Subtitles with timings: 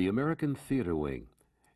[0.00, 1.26] The American Theater Wing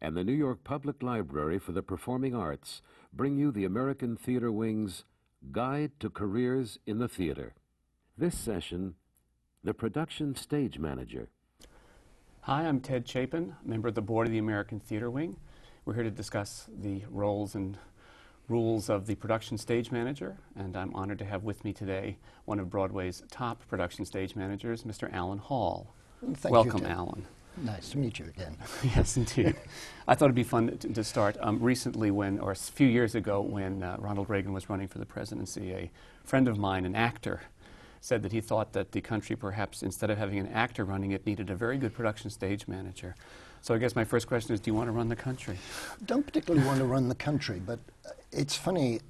[0.00, 2.80] and the New York Public Library for the Performing Arts
[3.12, 5.04] bring you the American Theater Wing's
[5.52, 7.52] Guide to Careers in the Theater.
[8.16, 8.94] This session,
[9.62, 11.28] the production stage manager.
[12.40, 15.36] Hi, I'm Ted Chapin, member of the board of the American Theater Wing.
[15.84, 17.76] We're here to discuss the roles and
[18.48, 22.58] rules of the production stage manager, and I'm honored to have with me today one
[22.58, 25.12] of Broadway's top production stage managers, Mr.
[25.12, 25.94] Alan Hall.
[26.22, 26.96] Thank Welcome, you, Ted.
[26.96, 27.26] Alan.
[27.62, 28.56] Nice to meet you again.
[28.82, 29.54] yes, indeed.
[30.08, 31.36] I thought it'd be fun to, to start.
[31.40, 34.98] Um, recently, when, or a few years ago, when uh, Ronald Reagan was running for
[34.98, 35.90] the presidency, a
[36.24, 37.42] friend of mine, an actor,
[38.00, 41.24] said that he thought that the country, perhaps instead of having an actor running it,
[41.26, 43.14] needed a very good production stage manager.
[43.62, 45.56] So I guess my first question is, do you want to run the country?
[46.04, 49.00] Don't particularly want to run the country, but uh, it's funny.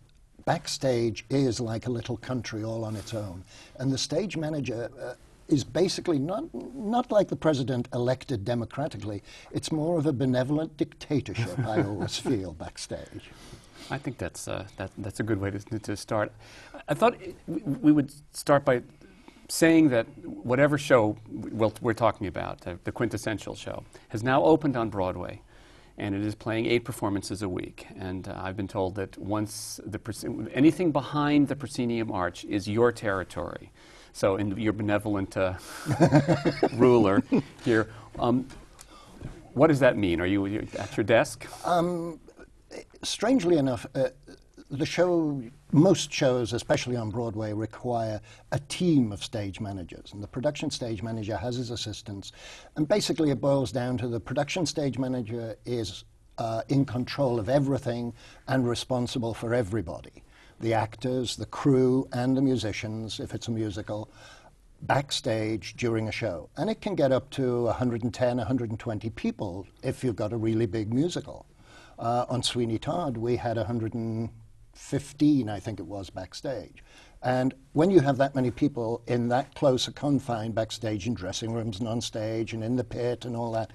[0.44, 3.42] Backstage is like a little country all on its own,
[3.78, 5.14] and the stage manager uh,
[5.48, 6.44] is basically not
[6.74, 9.22] not like the president elected democratically.
[9.52, 11.58] It's more of a benevolent dictatorship.
[11.58, 13.30] I always feel backstage.
[13.90, 16.32] I think that's, uh, that, that's a good way to, to start.
[16.88, 18.82] I thought we would start by
[19.48, 24.76] saying that whatever show we'll, we're talking about, uh, the quintessential show, has now opened
[24.76, 25.42] on Broadway.
[25.96, 27.86] And it is playing eight performances a week.
[27.96, 30.00] And uh, I've been told that once the
[30.52, 33.70] anything behind the proscenium arch is your territory.
[34.14, 35.54] So, in your benevolent uh,
[36.74, 37.20] ruler
[37.64, 38.46] here, um,
[39.54, 40.20] what does that mean?
[40.20, 41.46] Are you at your desk?
[43.02, 44.10] Strangely enough, uh,
[44.70, 45.42] the show,
[45.72, 48.20] most shows, especially on Broadway, require
[48.52, 50.12] a team of stage managers.
[50.12, 52.30] And the production stage manager has his assistants.
[52.76, 56.04] And basically, it boils down to the production stage manager is
[56.38, 58.14] uh, in control of everything
[58.46, 60.22] and responsible for everybody
[60.60, 64.10] the actors, the crew, and the musicians, if it's a musical,
[64.82, 66.48] backstage during a show.
[66.56, 70.92] And it can get up to 110, 120 people if you've got a really big
[70.92, 71.46] musical.
[71.98, 76.82] Uh, on Sweeney Todd, we had 115, I think it was, backstage.
[77.22, 81.52] And when you have that many people in that close a confine backstage in dressing
[81.52, 83.70] rooms and on stage and in the pit and all that,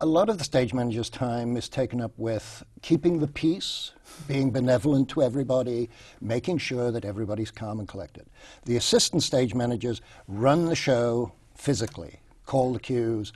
[0.00, 3.92] a lot of the stage manager's time is taken up with keeping the peace,
[4.28, 8.26] being benevolent to everybody, making sure that everybody's calm and collected.
[8.64, 13.32] The assistant stage managers run the show physically, call the cues,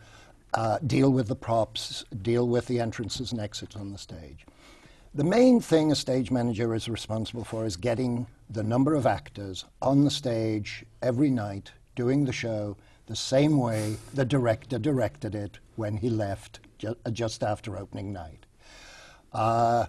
[0.55, 4.47] uh, deal with the props, deal with the entrances and exits on the stage.
[5.15, 9.65] The main thing a stage manager is responsible for is getting the number of actors
[9.83, 12.77] on the stage every night doing the show
[13.12, 18.11] the same way the director directed it when he left ju- uh, just after opening
[18.11, 18.47] night.
[19.34, 19.84] Uh,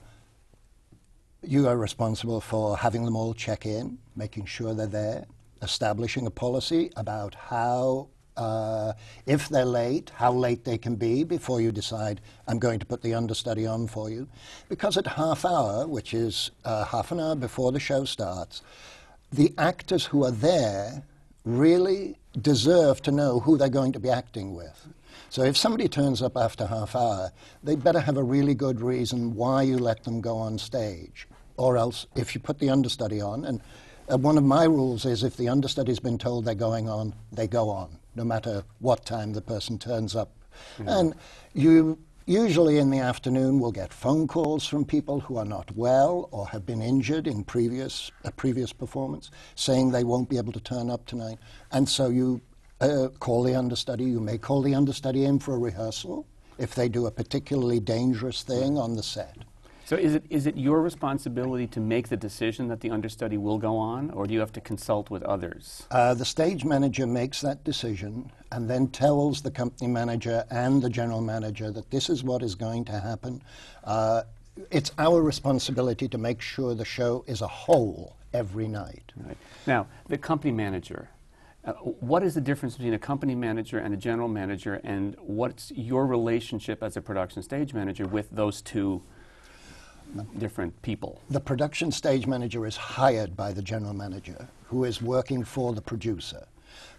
[1.42, 5.26] you are responsible for having them all check in, making sure they're there,
[5.62, 8.92] establishing a policy about how, uh,
[9.26, 12.20] if they're late, how late they can be before you decide,
[12.50, 14.28] I'm going to put the understudy on for you.
[14.68, 18.62] Because at half hour, which is uh, half an hour before the show starts,
[19.32, 21.04] the actors who are there
[21.46, 24.88] really deserve to know who they're going to be acting with.
[25.30, 27.32] So if somebody turns up after half hour,
[27.64, 31.28] they better have a really good reason why you let them go on stage.
[31.58, 33.62] Or else, if you put the understudy on, and
[34.12, 37.48] uh, one of my rules is if the understudy's been told they're going on, they
[37.48, 40.32] go on, no matter what time the person turns up.
[40.88, 41.16] And
[41.54, 46.30] you usually in the afternoon we'll get phone calls from people who are not well
[46.32, 50.60] or have been injured in previous a previous performance, saying they won't be able to
[50.60, 51.38] turn up tonight.
[51.72, 52.42] And so you
[52.82, 54.06] uh, call the understudy.
[54.06, 58.44] You may call the understudy in for a rehearsal if they do a particularly dangerous
[58.44, 59.38] thing on the set.
[59.94, 63.60] So is it, is it your responsibility to make the decision that the understudy will
[63.60, 65.86] go on, or do you have to consult with others?
[65.92, 70.90] Uh, the stage manager makes that decision and then tells the company manager and the
[70.90, 73.40] general manager that this is what is going to happen.
[73.84, 74.24] Uh,
[74.72, 79.12] it's our responsibility to make sure the show is a whole every night.
[79.16, 79.38] Right.
[79.68, 81.10] Now, the company manager.
[81.64, 85.72] Uh, what is the difference between a company manager and a general manager, and what's
[85.76, 89.04] your relationship as a production stage manager with those two
[90.38, 91.22] different people?
[91.30, 95.82] The production stage manager is hired by the general manager, who is working for the
[95.82, 96.46] producer.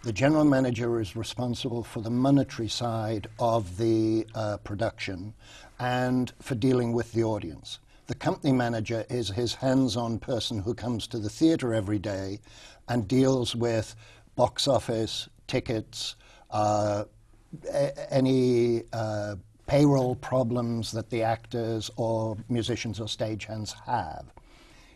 [0.02, 5.34] The general manager is responsible for the monetary side of the uh, production
[5.78, 7.78] and for dealing with the audience.
[8.06, 12.40] The company manager is his hands on person who comes to the theater every day
[12.88, 13.96] and deals with
[14.37, 16.16] box office, tickets,
[16.50, 17.05] uh,
[18.11, 19.37] any uh,
[19.79, 24.25] payroll problems that the actors or musicians or stagehands have.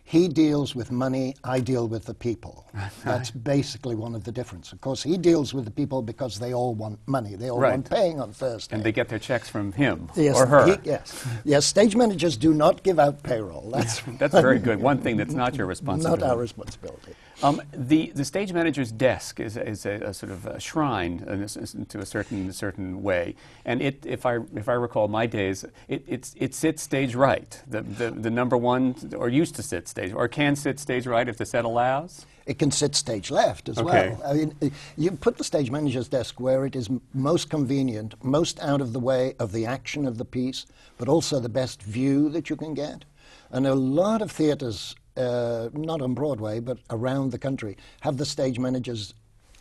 [0.04, 2.64] He deals with money, I deal with the people.
[3.04, 4.72] That's basically one of the differences.
[4.72, 7.34] Of course, he deals with the people because they all want money.
[7.34, 7.72] They all Right.
[7.72, 8.76] want paying on Thursday.
[8.76, 10.66] And they get their checks from him Yes, or her.
[10.66, 11.26] he- yes.
[11.44, 13.70] yes, stage managers do not give out payroll.
[13.74, 14.80] That's, That's very good.
[14.80, 16.20] One thing that's not your responsibility.
[16.24, 17.14] not our responsibility.
[17.40, 21.42] Um, the, the stage manager's desk is, is a, a sort of a shrine in
[21.42, 25.64] a to a certain certain way, and it, if I if I recall my days,
[25.86, 27.62] it, it's, it sits stage right.
[27.68, 31.28] The, the, the number one, or used to sit stage, or can sit stage right
[31.28, 32.26] if the set allows.
[32.44, 34.16] It can sit stage left as Okay.
[34.18, 34.22] well.
[34.24, 38.58] I mean, you put the stage manager's desk where it is m- most convenient, most
[38.60, 40.64] out of the way of the action of the piece,
[40.96, 43.04] but also the best view that you can get.
[43.50, 48.24] And a lot of theatres, uh, not on Broadway, but around the country, have the
[48.24, 49.14] stage managers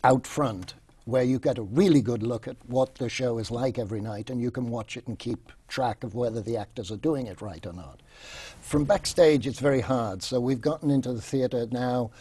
[0.04, 0.76] out front
[1.06, 4.30] where you get a really good look at what the show is like every night
[4.30, 7.42] and you can watch it and keep track of whether the actors are doing it
[7.42, 8.02] right or not.
[8.60, 10.22] From backstage, it's very hard.
[10.22, 12.12] So we've gotten into the theatre now,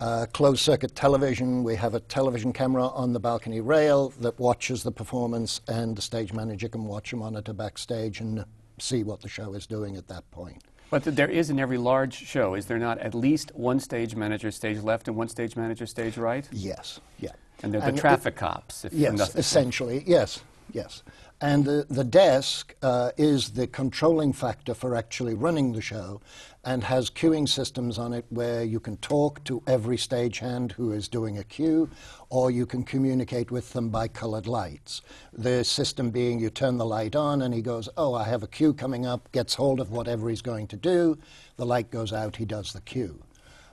[0.00, 1.64] uh, closed circuit television.
[1.64, 6.02] We have a television camera on the balcony rail that watches the performance, and the
[6.02, 8.44] stage manager can watch a monitor backstage and
[8.78, 10.62] see what the show is doing at that point.
[10.90, 14.14] But th- there is in every large show, is there not at least one stage
[14.16, 16.48] manager stage left and one stage manager stage right?
[16.52, 17.32] Yes, yeah.
[17.62, 18.84] And they're the And it- traffic cops.
[18.84, 20.40] If Yes, essentially, yes,
[20.72, 21.02] yes.
[21.40, 26.20] And the, the desk uh, is the controlling factor for actually running the show
[26.68, 31.08] and has cueing systems on it where you can talk to every stagehand who is
[31.08, 31.88] doing a cue
[32.28, 35.00] or you can communicate with them by colored lights.
[35.32, 38.46] The system being you turn the light on and he goes, Oh, I have a
[38.46, 41.16] cue coming up, gets hold of whatever he's going to do.
[41.56, 43.18] The light goes out, he does the cue.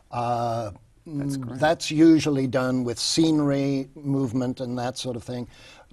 [0.10, 0.72] Uh,
[1.06, 5.50] mm, that's usually done with scenery, movement, and that sort of thing.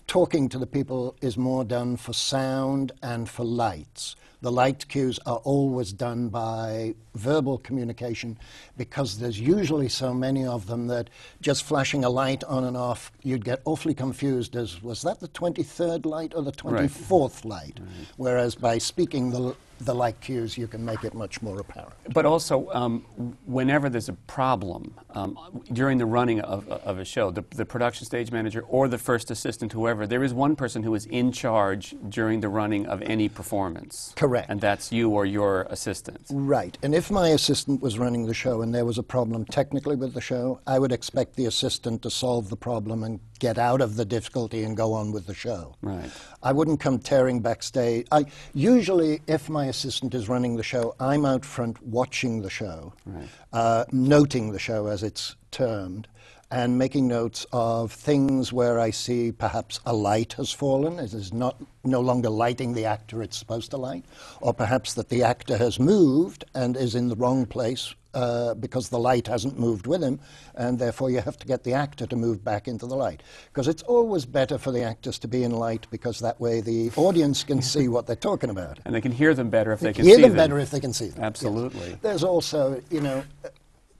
[0.06, 4.14] Talking to the people is more done for sound and for lights.
[4.43, 8.37] The light cues are always done by verbal communication
[8.77, 11.11] because there's usually so many of them that
[11.41, 15.29] just flashing a light on and off, you'd get awfully confused as was that the
[15.29, 17.79] 23rd light or the 24th light?
[18.17, 21.93] Whereas by speaking the, the light cues, you can make it much more apparent.
[22.12, 23.05] But also, um,
[23.46, 28.06] whenever there's a problem um, during the running of, of a show, the, the production
[28.06, 31.94] stage manager or the first assistant, whoever, there is one person who is in charge
[32.08, 34.12] during the running of any performance.
[34.17, 34.49] Correct.
[34.50, 36.26] And that's you or your assistant.
[36.31, 36.76] Right.
[36.82, 40.14] And if my assistant was running the show and there was a problem technically with
[40.14, 43.96] the show, I would expect the assistant to solve the problem and get out of
[43.96, 45.75] the difficulty and go on with the show.
[45.82, 46.08] Right.
[46.44, 48.06] I wouldn't come tearing backstage.
[48.12, 52.92] I usually, if my assistant is running the show, I'm out front watching the show,
[53.06, 53.28] Right.
[53.54, 56.08] uh, noting the show as it's termed,
[56.52, 61.32] and making notes of things where I see perhaps a light has fallen, it is
[61.32, 64.04] not no longer lighting the actor it's supposed to light,
[64.43, 68.90] or perhaps that the actor has moved and is in the wrong place uh, because
[68.90, 70.20] the light hasn't moved with him,
[70.54, 73.22] and therefore you have to get the actor to move back into the light.
[73.46, 76.90] Because it's always better for the actors to be in light because that way the
[76.96, 78.78] audience can see what they're talking about.
[78.84, 80.81] And they can hear them better if they can Hear see them better if they
[80.81, 81.16] can see them.
[81.20, 81.26] yes.
[81.26, 81.96] Absolutely.
[82.02, 83.25] There's also, you know,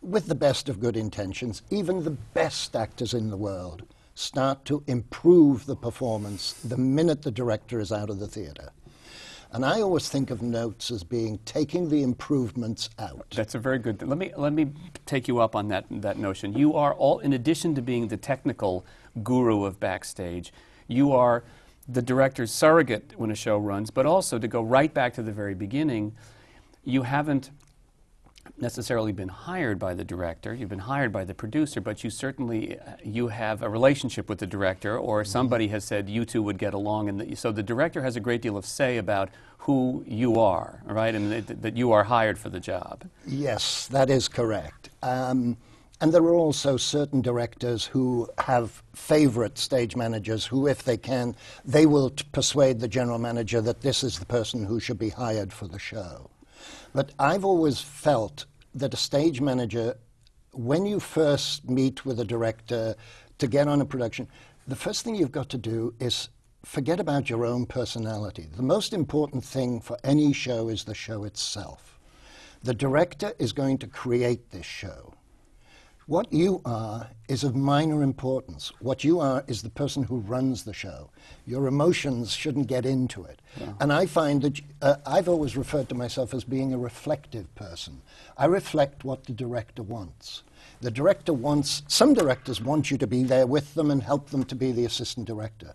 [0.03, 3.85] with the best of good intentions, even the best actors in the world
[4.15, 8.71] start to improve the performance the minute the director is out of the theater.
[9.53, 13.27] And I always think of notes as being taking the improvements out.
[13.37, 14.03] That's a very good.
[14.03, 14.73] Let me let me
[15.05, 16.55] take you up on that that notion.
[16.55, 18.87] You are all, in addition to being the technical
[19.23, 20.55] guru of backstage,
[20.89, 21.45] you are
[21.87, 23.91] the director's surrogate when a show runs.
[23.91, 26.15] But also to go right back to the very beginning,
[26.83, 27.51] you haven't
[28.59, 32.79] necessarily been hired by the director you've been hired by the producer but you certainly
[32.79, 36.59] uh, you have a relationship with the director or somebody has said you two would
[36.59, 40.05] get along and the, so the director has a great deal of say about who
[40.07, 44.29] you are right and that, that you are hired for the job Yes, that is
[44.29, 44.91] correct.
[45.03, 45.57] Um,
[46.01, 51.37] and there are also certain directors who have favorite stage managers who, if they can,
[51.65, 55.11] they will t- persuade the general manager that this is the person who should be
[55.11, 56.29] hired for the show.
[56.95, 58.45] But I've always felt
[58.75, 59.97] that a stage manager,
[60.53, 62.95] when you first meet with a director
[63.39, 64.29] to get on a production,
[64.67, 66.29] the first thing you've got to do is
[66.65, 68.49] forget about your own personality.
[68.55, 71.99] The most important thing for any show is the show itself.
[72.63, 75.12] The director is going to create this show.
[76.07, 78.73] What you are is of minor importance.
[78.81, 81.11] What you are is the person who runs the show.
[81.47, 83.41] Your emotions shouldn't get into it.
[83.79, 88.03] And I find that uh, I've always referred to myself as being a reflective person.
[88.37, 90.43] I reflect what the director wants.
[90.81, 94.45] The director wants, some directors want you to be there with them and help them
[94.45, 95.75] to be the assistant director.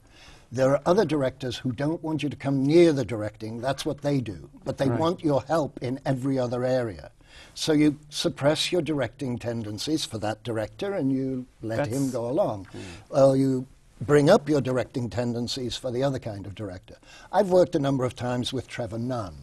[0.52, 3.62] There are other directors who don't want you to come near the directing.
[3.62, 4.50] That's what they do.
[4.66, 5.00] But they Right.
[5.00, 7.12] want your help in every other area.
[7.54, 12.30] So you suppress your directing tendencies for that director and you let That's- him go
[12.30, 12.68] along.
[13.10, 13.68] Or you
[14.02, 16.96] bring up your directing tendencies for the other kind of director.
[17.32, 19.36] I've worked a number of times with Trevor Nunn.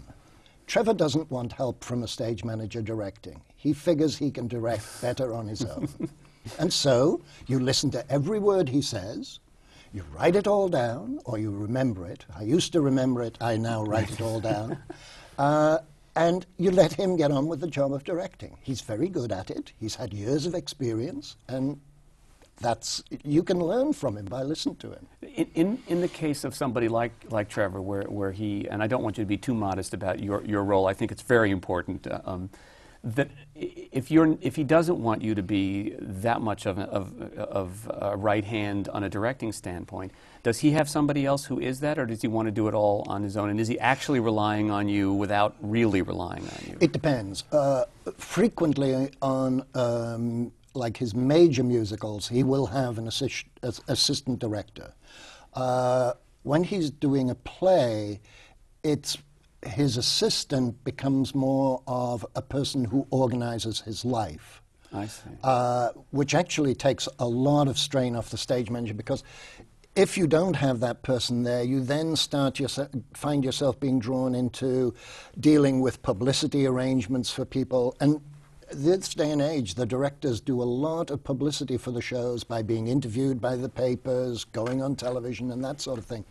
[0.67, 3.43] Trevor doesn't want help from a stage manager directing.
[3.57, 5.89] He figures he can direct better on his own.
[6.59, 9.41] and so you listen to every word he says,
[9.93, 12.25] you write it all down, or you remember it.
[12.37, 14.79] I used to remember it, I now write it all down.
[15.37, 15.79] Uh,
[16.17, 18.57] and you let him get on with the job of directing.
[18.63, 19.73] He's very good at it.
[19.79, 21.81] He's had years of experience, and
[22.61, 25.07] that's you can learn from him by listening to him.
[25.23, 28.87] In, in, in the case of somebody like, like Trevor, where, where he, and I
[28.87, 31.51] don't want you to be too modest about your, your role, I think it's very
[31.51, 32.07] important.
[32.07, 32.51] Uh, um,
[33.05, 37.21] that if, you're, if he doesn't want you to be that much of a, of,
[37.37, 40.11] of a right hand on a directing standpoint,
[40.43, 42.75] does he have somebody else who is that, or does he want to do it
[42.75, 43.51] all on his own?
[43.51, 46.79] And is he actually relying on you without really relying on you?
[46.81, 47.45] It depends.
[47.53, 47.85] Uh,
[48.17, 54.95] frequently on um, like his major musicals, he will have an assist- assistant director.
[55.53, 58.21] Uh, when he's doing a play,
[58.83, 59.19] it's
[59.67, 65.31] his assistant becomes more of a person who organizes his life I see.
[65.43, 69.25] uh, which actually takes a lot of strain off the stage manager because
[69.97, 72.81] if you don't have that person there, you then start yourse-
[73.15, 74.93] find yourself being drawn into
[75.39, 77.95] dealing with publicity arrangements for people.
[78.01, 78.21] And
[78.73, 82.63] this day and age, the directors do a lot of publicity for the shows by
[82.63, 86.25] being interviewed by the papers, going on television, and that sort of thing,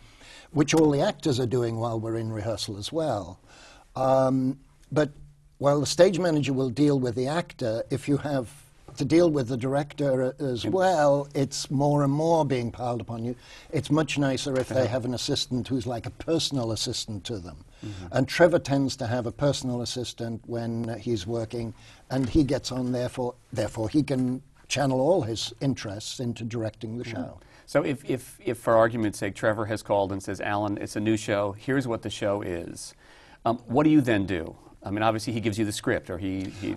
[0.54, 3.38] which all the actors are doing while we're in rehearsal as well.
[3.96, 4.58] Um,
[4.90, 5.10] but
[5.58, 8.48] while the stage manager will deal with the actor, if you have
[8.96, 13.34] to deal with the director as well, it's more and more being piled upon you.
[13.72, 17.64] It's much nicer if they have an assistant who's like a personal assistant to them.
[18.12, 21.74] And Trevor tends to have a personal assistant when uh, he's working,
[22.10, 27.04] and he gets on, therefore, therefore he can channel all his interests into directing the
[27.04, 27.40] show.
[27.66, 31.00] So if, if, if, for argument's sake, Trevor has called and says, Alan, it's a
[31.00, 32.94] new show, here's what the show is,
[33.44, 34.56] um, what do you then do?
[34.82, 36.44] I mean, obviously, he gives you the script, or he.
[36.60, 36.76] he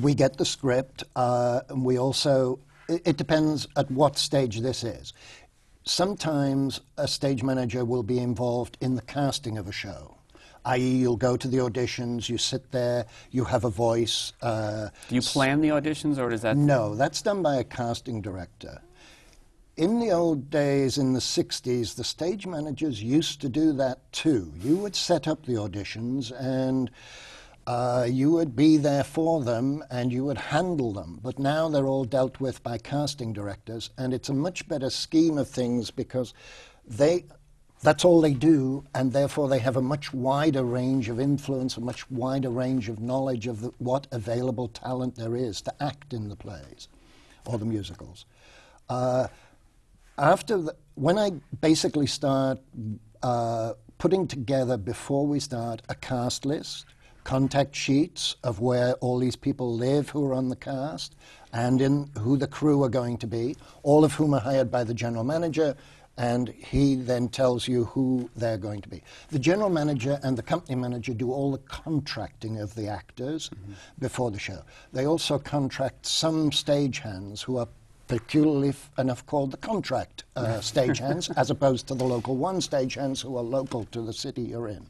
[0.00, 4.82] We get the script, uh, and we also, it, it depends at what stage this
[4.82, 5.12] is.
[5.84, 10.16] Sometimes a stage manager will be involved in the casting of a show,
[10.64, 14.32] i.e., you'll go to the auditions, you sit there, you have a voice.
[14.42, 16.56] Uh, do you plan the auditions, or does that.
[16.56, 18.80] no, that's done by a casting director.
[19.76, 24.52] In the old days, in the 60s, the stage managers used to do that too.
[24.60, 26.92] You would set up the auditions and
[27.66, 31.18] uh, you would be there for them and you would handle them.
[31.20, 35.38] But now they're all dealt with by casting directors, and it's a much better scheme
[35.38, 36.34] of things because
[36.86, 37.24] they.
[37.82, 41.82] That's all they do, and therefore they have a much wider range of influence, a
[41.82, 46.30] much wider range of knowledge of the, what available talent there is to act in
[46.30, 46.88] the plays
[47.44, 48.24] or the musicals.
[48.88, 49.26] Uh,
[50.18, 52.58] after the, when I basically start
[53.22, 56.86] uh, putting together before we start a cast list,
[57.24, 61.16] contact sheets of where all these people live who are on the cast,
[61.52, 64.84] and in who the crew are going to be, all of whom are hired by
[64.84, 65.74] the general manager,
[66.16, 69.02] and he then tells you who they're going to be.
[69.30, 73.50] The general manager and the company manager do all the contracting of the actors
[73.98, 74.62] before the show.
[74.92, 77.68] They also contract some stagehands who are
[78.08, 83.22] peculiarly f- enough called the contract uh, stagehands, as opposed to the local one stagehands
[83.22, 84.86] who are local to the city you're in.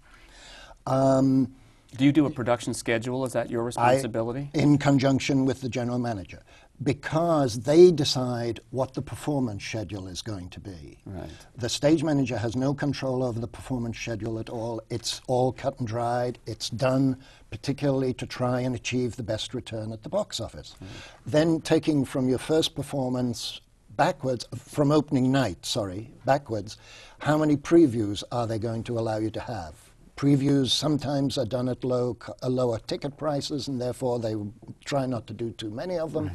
[0.86, 1.54] Um,
[1.96, 3.24] Do you do a production schedule?
[3.24, 4.50] Is that your I- responsibility?
[4.54, 6.42] in conjunction with the general manager,
[6.82, 10.98] because they decide what the performance schedule is going to be.
[11.06, 11.30] Right.
[11.56, 14.82] The stage manager has no control over the performance schedule at all.
[14.90, 16.38] It's all cut and dried.
[16.46, 17.16] It's done
[17.50, 20.74] particularly to try and achieve the best return at the box office.
[20.76, 21.30] Mm-hmm.
[21.30, 23.60] Then taking from your first performance
[23.96, 26.76] backwards, from opening night, sorry, backwards,
[27.18, 29.83] how many previews are they going to allow you to have?
[30.16, 34.36] Previews sometimes are done at low, uh, lower ticket prices, and therefore they
[34.84, 36.30] try not to do too many of them.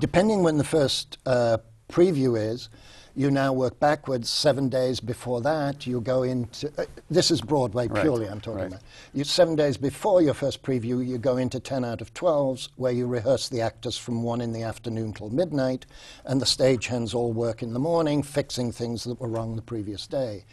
[0.00, 2.68] Depending when the first uh, preview is,
[3.14, 4.30] you now work backwards.
[4.30, 6.72] Seven days before that, you go into.
[6.78, 8.26] Uh, this is Broadway Right, purely.
[8.26, 8.68] I'm talking right.
[8.68, 8.82] about.
[9.12, 12.92] You, seven days before your first preview, you go into 10 out of 12s, where
[12.92, 15.84] you rehearse the actors from 1 in the afternoon till midnight,
[16.24, 20.06] and the stagehands all work in the morning, fixing things that were wrong the previous
[20.06, 20.44] day.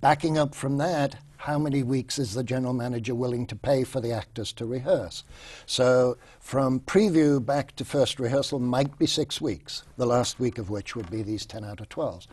[0.00, 4.00] Backing up from that, how many weeks is the general manager willing to pay for
[4.00, 5.24] the actors to rehearse?
[5.66, 10.70] So, from preview back to first rehearsal might be six weeks, the last week of
[10.70, 12.28] which would be these 10 out of 12s.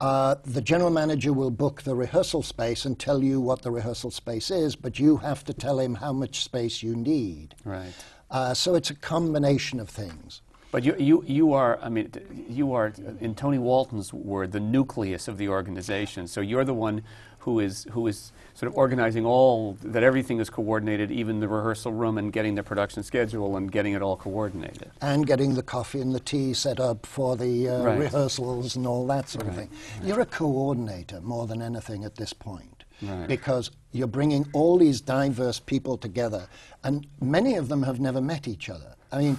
[0.00, 4.10] Uh, the general manager will book the rehearsal space and tell you what the rehearsal
[4.10, 7.54] space is, but you have to tell him how much space you need.
[7.64, 7.92] Right.
[8.32, 10.40] Uh, so it's a combination of things.
[10.72, 12.12] But you, you, you are, I mean,
[12.48, 16.28] you are, in Tony Walton's word, the nucleus of the organization.
[16.28, 17.02] So you're the one
[17.40, 21.92] who is, who is sort of organizing all, that everything is coordinated, even the rehearsal
[21.92, 24.90] room and getting the production schedule and getting it all coordinated.
[25.00, 27.98] and getting the coffee and the tea set up for the uh, Right.
[27.98, 30.06] rehearsals and all that sort of Right, thing.
[30.06, 32.84] You're a coordinator more than anything at this point.
[33.02, 33.26] Right.
[33.26, 36.46] Because you're bringing all these diverse people together,
[36.84, 38.94] and many of them have never met each other.
[39.10, 39.38] I mean,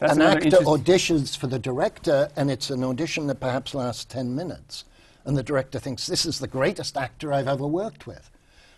[0.00, 4.34] That's an actor auditions for the director, and it's an audition that perhaps lasts 10
[4.34, 4.84] minutes.
[5.26, 8.30] And the director thinks, this is the greatest actor I've ever worked with.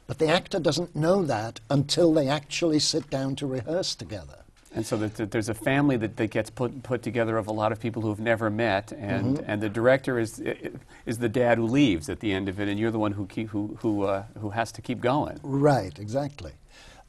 [0.06, 4.38] But the actor doesn't know that until they actually sit down to rehearse together.
[4.74, 7.52] And so that, that there's a family that, that gets put, put together of a
[7.52, 10.42] lot of people who have never met, and, and the director is,
[11.06, 13.26] is the dad who leaves at the end of it, and you're the one who,
[13.26, 15.38] keep, who, who, uh, who has to keep going.
[15.42, 16.52] Right, exactly.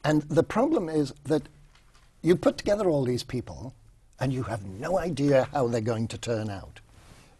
[0.04, 1.48] And the problem is that
[2.22, 3.74] you put together all these people
[4.18, 6.80] and you have no idea how they're going to turn out.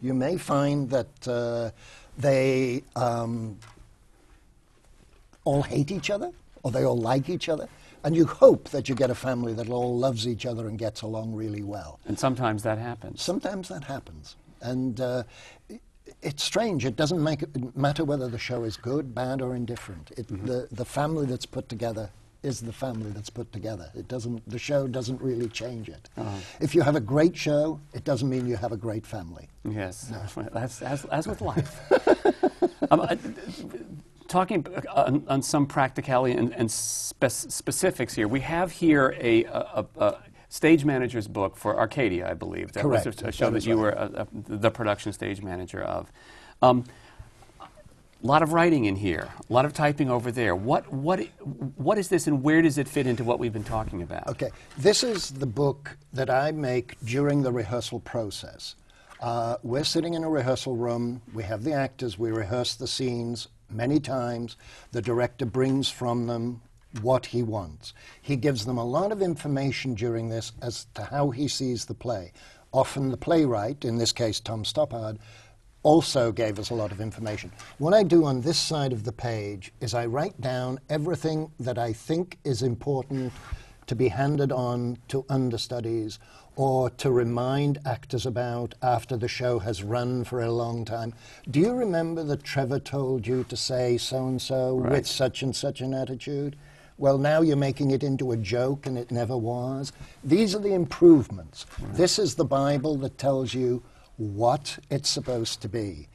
[0.01, 1.71] You may find that uh,
[2.17, 3.59] they um,
[5.45, 6.31] all hate each other
[6.63, 7.69] or they all like each other.
[8.03, 11.03] And you hope that you get a family that all loves each other and gets
[11.03, 12.01] along really well.
[12.07, 13.21] And sometimes that happens.
[13.23, 14.37] Sometimes that happens.
[14.63, 15.25] And uh,
[16.23, 16.87] it's strange.
[16.87, 20.13] It doesn't make it matter whether the show is good, bad, or indifferent.
[20.17, 22.11] It, the, the family that's put together
[22.43, 23.91] is the family that's put together.
[23.95, 26.09] It doesn't, the show doesn't really change it.
[26.61, 29.49] If you have a great show, it doesn't mean you have a great family.
[29.65, 30.13] Yes,
[30.55, 31.81] as, as, as with life.
[32.91, 33.17] um, uh,
[34.29, 39.87] talking on, on some practicality and, and spec- specifics here, we have here a, a,
[39.99, 40.19] a, a
[40.49, 42.73] stage manager's book for Arcadia, I believe.
[42.73, 43.23] That was Correct.
[43.23, 43.97] a, a show That you right.
[43.97, 46.11] were uh uh the production stage manager of.
[46.63, 46.85] Um,
[48.23, 50.55] a lot of writing in here, a lot of typing over there.
[50.55, 51.21] What, what,
[51.77, 54.27] what is this and where does it fit into what we've been talking about?
[54.29, 58.75] Okay, this is the book that I make during the rehearsal process.
[59.21, 63.49] Uh, we're sitting in a rehearsal room, we have the actors, we rehearse the scenes
[63.71, 64.57] many times.
[64.93, 66.63] The director brings from them
[67.03, 67.95] what he wants.
[68.21, 71.95] He gives them a lot of information during this as to how he sees the
[71.95, 72.33] play.
[72.73, 75.19] Often the playwright, in this case Tom Stoppard,
[75.83, 77.51] also gave us a lot of information.
[77.79, 81.79] What I do on this side of the page is I write down everything that
[81.79, 83.33] I think is important
[83.87, 86.19] to be handed on to understudies
[86.57, 91.15] or to remind actors about after the show has run for a long time.
[91.51, 94.93] Do you remember that Trevor told you to say so and so Right.
[94.93, 96.57] with such and such an attitude?
[96.99, 99.91] Well, now you're making it into a joke and it never was.
[100.23, 101.65] These are the improvements.
[101.95, 103.83] This is the Bible that tells you
[104.21, 106.07] what it's supposed to be.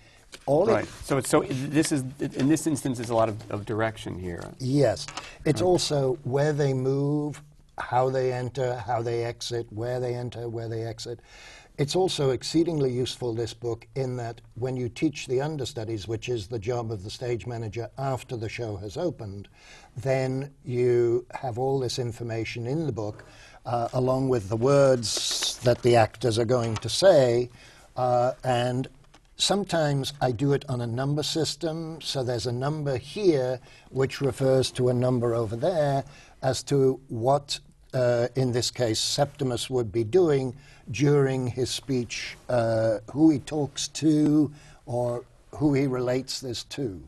[0.46, 3.65] All it- So, it's, so this is in this instance, there's a lot of, of
[3.65, 4.44] direction here.
[4.60, 5.08] Yes.
[5.44, 7.41] It's also where they move,
[7.80, 11.20] how they enter, how they exit, where they enter, where they exit.
[11.78, 16.48] It's also exceedingly useful, this book, in that when you teach the understudies, which is
[16.48, 19.50] the job of the stage manager after the show has opened,
[19.98, 23.26] then you have all this information in the book,
[23.65, 27.50] uh, along with the words that the actors are going to say,
[27.95, 28.88] uh, and
[29.38, 34.71] Sometimes I do it on a number system, so there's a number here which refers
[34.71, 36.05] to a number over there
[36.41, 37.60] as to what,
[37.93, 40.55] uh, in this case, Septimus would be doing
[40.89, 44.53] during his speech, uh, who he talks to,
[44.86, 47.01] or who he relates this to.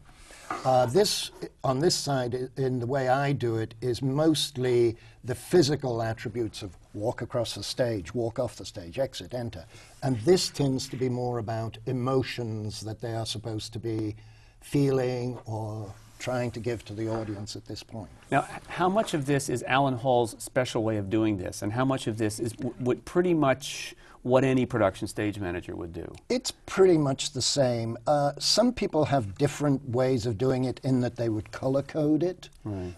[0.65, 1.31] Uh, this,
[1.63, 6.75] on this side, in the way I do it, is mostly the physical attributes of
[6.97, 9.65] walk across the stage, walk off the stage, exit, enter.
[10.03, 14.15] And this tends to be more about emotions that they are supposed to be
[14.61, 18.09] feeling or trying to give to the audience at this point.
[18.31, 21.85] Now, how much of this is Alan Hall's special way of doing this, and how
[21.85, 26.13] much of this is would pretty much what any production stage manager would do?
[26.29, 27.97] It's pretty much the same.
[28.05, 32.23] Uh, some people have different ways of doing it in that they would color code
[32.23, 32.49] it.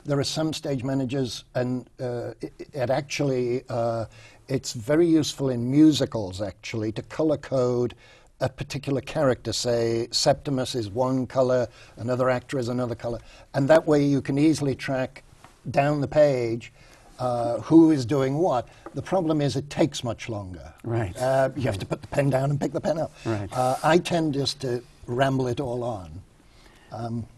[0.05, 4.05] There are some stage managers, and uh, it, it actually uh,
[4.47, 7.93] it's very useful in musicals actually to color code
[8.41, 9.53] a particular character.
[9.53, 13.19] Say Septimus is one color, another actor is another color,
[13.53, 15.23] and that way you can easily track
[15.69, 16.73] down the page.
[17.19, 18.67] Uh, who is doing what?
[18.93, 20.73] The problem is it takes much longer.
[20.83, 21.15] Right.
[21.17, 23.11] Uh, you have to put the pen down and pick the pen up.
[23.25, 23.49] Right.
[23.51, 26.21] Uh, I tend just to ramble it all on.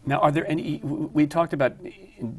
[0.05, 0.79] Now, are there any?
[0.83, 1.73] We talked about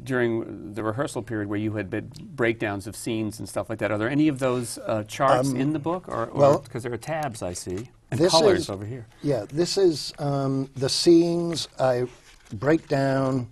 [0.03, 3.91] during the rehearsal period where you had been breakdowns of scenes and stuff like that.
[3.91, 6.93] Are there any of those uh, charts in the book, or Um, well, because there
[6.93, 9.05] are tabs I see and this colors is- over here?
[9.21, 12.07] Yeah, this is um, the scenes I
[12.53, 13.47] break down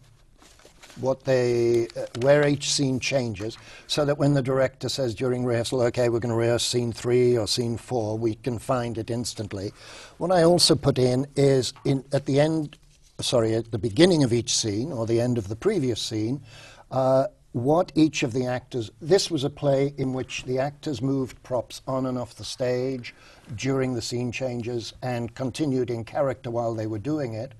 [1.00, 5.82] what they, uh, where each scene changes, so that when the director says during rehearsal,
[5.82, 9.72] okay, we're going to rehearse scene three or scene four, we can find it instantly.
[10.18, 12.78] What I also put in is in, at the end,
[13.20, 16.42] sorry, at the beginning of each scene or the end of the previous scene,
[16.92, 21.42] uh, what each of the actors, this was a play in which the actors moved
[21.44, 23.14] props on and off the stage
[23.56, 27.52] during the scene changes and continued in character while they were doing it.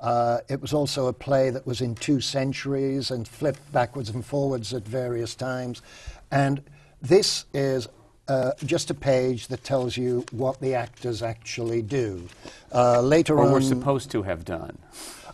[0.00, 4.24] Uh, it was also a play that was in two centuries and flipped backwards and
[4.24, 5.82] forwards at various times.
[6.30, 6.62] And
[7.02, 7.88] this is
[8.28, 12.28] uh, just a page that tells you what the actors actually do.
[12.72, 14.78] Uh, later or on, we're supposed to have done.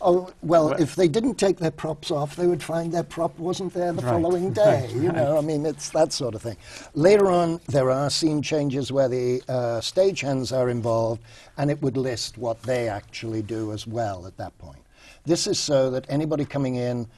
[0.08, 3.74] Oh, well, if they didn't take their props off, they would find their prop wasn't
[3.74, 4.82] there the Right, following day.
[4.82, 6.56] right, You know, I mean, it's that sort of thing.
[6.94, 11.22] Later on, there are scene changes where the uh, stagehands are involved,
[11.58, 14.78] and it would list what they actually do as well at that point.
[15.24, 17.08] This is so that anybody coming in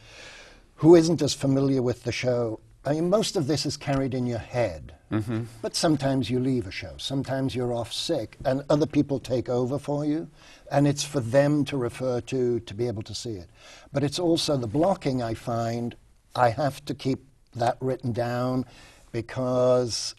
[0.76, 4.26] who isn't as familiar with the show, I mean, most of this is carried in
[4.26, 4.94] your head.
[5.12, 5.44] Mm-hmm.
[5.60, 6.94] But sometimes you leave a show.
[6.96, 10.28] Sometimes you're off sick, and other people take over for you,
[10.70, 13.48] and it's for them to refer to to be able to see it.
[13.92, 15.96] But it's also the blocking I find.
[16.34, 17.20] I have to keep
[17.54, 18.64] that written down
[19.12, 20.14] because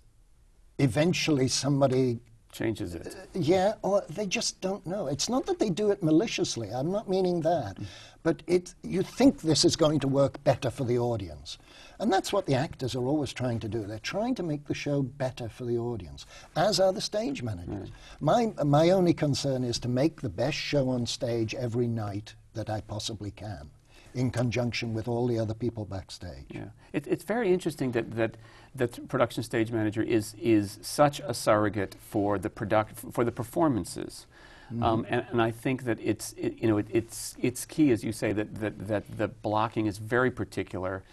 [0.78, 2.20] eventually somebody
[2.52, 3.16] Changes it.
[3.16, 5.06] Uh, yeah, or they just don't know.
[5.06, 6.70] It's not that they do it maliciously.
[6.72, 7.76] I'm not meaning that.
[7.76, 7.86] Mm.
[8.24, 11.60] But it, you think this is going to work better for the audience.
[12.00, 13.84] And that's what the actors are always trying to do.
[13.84, 17.90] They're trying to make the show better for the audience, as are the stage managers.
[18.22, 22.70] My, my only concern is to make the best show on stage every night that
[22.70, 23.70] I possibly can,
[24.14, 26.46] in conjunction with all the other people backstage.
[26.50, 28.38] Yeah, it, it's very interesting that that
[28.76, 34.26] that production stage manager is is such a surrogate for the product for the performances.
[34.84, 38.04] Um, and, and I think that it's it, you know it, it's it's key as
[38.04, 41.04] you say that, that, that the blocking is very particular,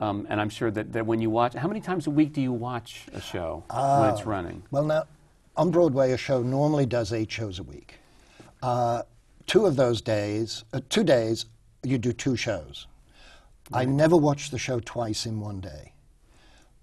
[0.00, 2.40] um, and I'm sure that, that when you watch how many times a week do
[2.40, 4.62] you watch a show when it's running?
[4.70, 5.04] Well, now,
[5.56, 7.98] on Broadway, a show normally does eight shows a week.
[8.62, 9.02] Uh,
[9.46, 11.46] two of those days, uh, two days,
[11.82, 12.86] you do two shows.
[13.72, 15.92] I never watch the show twice in one day.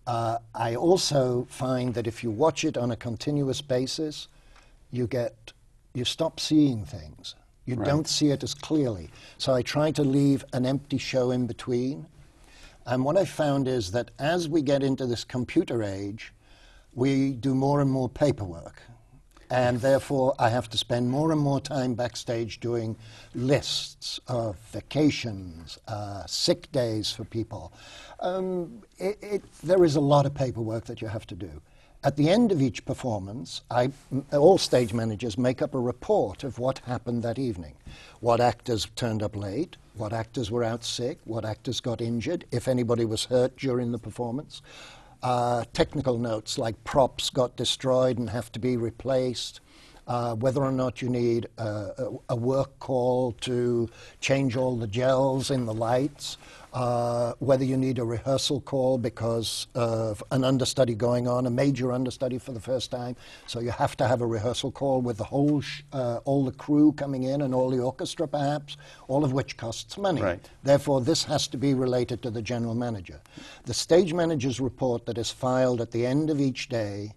[0.05, 4.27] Uh, I also find that if you watch it on a continuous basis,
[4.91, 5.53] you get
[5.93, 7.35] you stop seeing things.
[7.65, 7.85] You Right.
[7.87, 9.11] don't see it as clearly.
[9.37, 12.07] So I try to leave an empty show in between.
[12.85, 16.33] And what I found is that as we get into this computer age,
[16.93, 18.81] we do more and more paperwork.
[19.49, 22.95] And therefore, I have to spend more and more time backstage doing
[23.35, 27.71] lists of vacations, uh, sick days for people.
[28.19, 31.61] Um, it, it, there is a lot of paperwork that you have to do.
[32.05, 33.89] At the end of each performance, I,
[34.33, 37.75] all stage managers make up a report of what happened that evening.
[38.19, 42.67] What actors turned up late, what actors were out sick, what actors got injured, if
[42.67, 44.61] anybody was hurt during the performance.
[45.21, 49.61] Uh, technical notes like props got destroyed and have to be replaced.
[50.05, 53.89] Uh, whether or not you need a, a, work call to
[54.19, 56.37] change all the gels in the lights,
[56.73, 61.93] uh, whether you need a rehearsal call because of an understudy going on, a major
[61.93, 63.15] understudy for the first time.
[63.47, 66.51] So you have to have a rehearsal call with the whole, sh- uh, all the
[66.51, 68.75] crew coming in and all the orchestra perhaps,
[69.07, 70.21] all of which costs money.
[70.21, 70.49] Right.
[70.63, 73.21] Therefore, this has to be related to the general manager.
[73.65, 77.13] The stage manager's report that is filed at the end of each day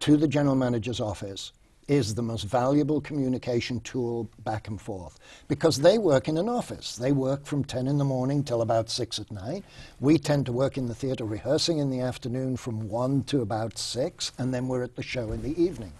[0.00, 1.52] to the general manager's office
[1.88, 6.96] is the most valuable communication tool back and forth because they work in an office.
[6.96, 9.64] They work from 10 in the morning till about 6 at night.
[9.98, 13.78] We tend to work in the theater rehearsing in the afternoon from 1 to about
[13.78, 15.92] 6, and then we're at the show in the evening.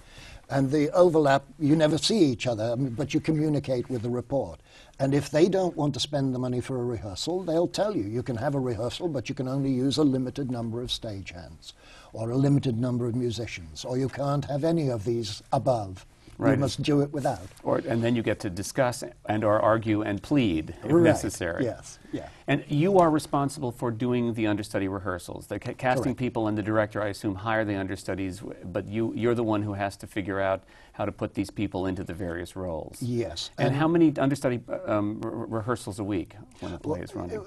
[0.51, 4.61] And the overlap, you never see each other, but you communicate with the report.
[4.99, 8.05] And if they don't want to spend the money for a rehearsal, they'll tell you
[8.05, 11.73] you can have a rehearsal, but you can only use a limited number of stagehands
[12.13, 16.07] or a limited number of musicians, or you can't have any of these above.
[16.41, 16.53] Right.
[16.53, 17.41] You must do it without.
[17.65, 21.65] Or, and then you get to discuss and or argue and plead if Right, necessary.
[21.65, 22.29] yes, yeah.
[22.47, 25.49] And you are responsible for doing the understudy rehearsals.
[25.49, 26.19] The ca- casting Correct.
[26.21, 29.73] people and the director, I assume, hire the understudies, but you, you're the one who
[29.73, 33.03] has to figure out how to put these people into the various roles.
[33.03, 33.51] Yes.
[33.59, 37.45] And, how many understudy um, re- rehearsals a week when a play is running?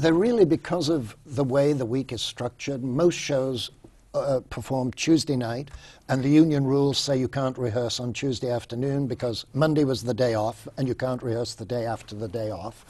[0.00, 2.82] They're really because of the way the week is structured.
[2.82, 3.70] Most shows
[4.14, 5.70] uh, perform Tuesday night,
[6.08, 10.14] and the union rules say you can't rehearse on Tuesday afternoon because Monday was the
[10.14, 12.86] day off, and you can't rehearse the day after the day off.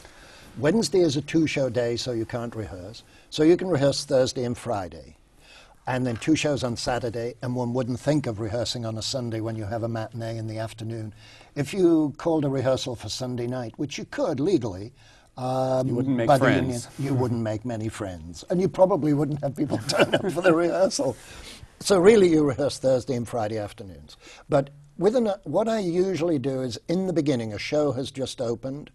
[0.56, 3.02] Wednesday is a two show day, so you can't rehearse.
[3.28, 5.16] So you can rehearse Thursday and Friday.
[5.88, 9.40] And then two shows on Saturday, and one wouldn't think of rehearsing on a Sunday
[9.40, 11.12] when you have a matinee in the afternoon.
[11.56, 14.92] If you called a rehearsal for Sunday night, which you could legally,
[15.40, 16.88] um, You wouldn't make the friends.
[16.98, 18.44] union, you wouldn't make many friends.
[18.50, 21.16] And you probably wouldn't have people turn up for the rehearsal.
[21.80, 24.16] So really you rehearse Thursday and Friday afternoons.
[24.48, 28.38] But with an, what I usually do is in the beginning, a show has just
[28.42, 28.90] opened,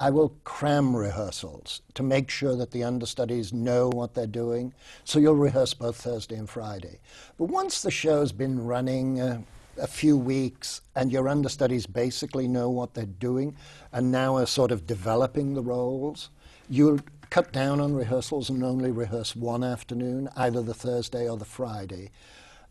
[0.00, 4.72] I will cram rehearsals to make sure that the understudies know what they're doing.
[5.04, 7.00] So you'll rehearse both Thursday and Friday.
[7.36, 9.42] But once the show's been running uh,
[9.78, 13.56] a few weeks and your understudies basically know what they're doing
[13.92, 16.30] and now are sort of developing the roles,
[16.68, 21.44] you'll cut down on rehearsals and only rehearse one afternoon, either the Thursday or the
[21.44, 22.10] Friday.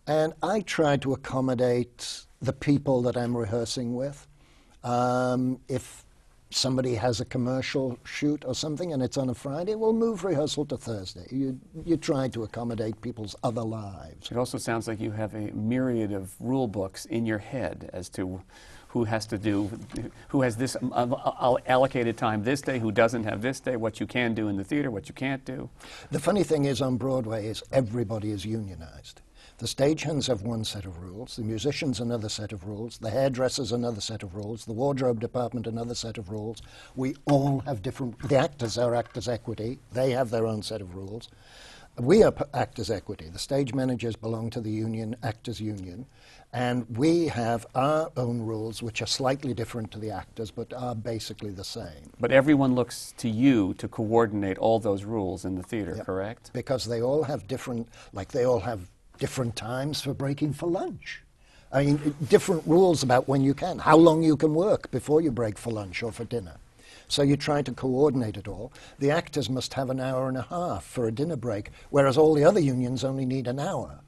[0.05, 4.27] And I try to accommodate the people that I'm rehearsing with.
[4.83, 6.05] Um, if
[6.49, 10.65] somebody has a commercial shoot or something and it's on a Friday, we'll move rehearsal
[10.65, 11.27] to Thursday.
[11.31, 14.31] You, you try to accommodate people's other lives.
[14.31, 18.09] It also sounds like you have a myriad of rule books in your head as
[18.09, 18.41] to
[18.89, 19.69] who has to do,
[20.29, 23.99] who has this um, uh, allocated time this day, who doesn't have this day, what
[23.99, 25.69] you can do in the theater, what you can't do.
[26.09, 29.21] The funny thing is on Broadway is everybody is unionized.
[29.59, 33.73] The stagehands have one set of rules, the musicians another set of rules, the hairdressers
[33.73, 36.61] another set of rules, the wardrobe department another set of rules.
[36.95, 38.17] We all have different.
[38.29, 41.27] The actors are actors equity; they have their own set of rules.
[41.99, 43.27] We are p- actors equity.
[43.27, 46.05] The stage managers belong to the union, actors union,
[46.53, 50.95] and we have our own rules, which are slightly different to the actors, but are
[50.95, 52.11] basically the same.
[52.17, 56.05] But everyone looks to you to coordinate all those rules in the theater, Yep.
[56.05, 56.51] correct?
[56.53, 61.21] because they all have different, like they all have different times for breaking for lunch.
[61.71, 65.31] I mean, different rules about when you can, how long you can work before you
[65.31, 66.55] break for lunch or for dinner.
[67.07, 68.71] So you try to coordinate it all.
[68.99, 72.33] The actors must have an hour and a half for a dinner break, whereas all
[72.33, 73.99] the other unions only need an hour.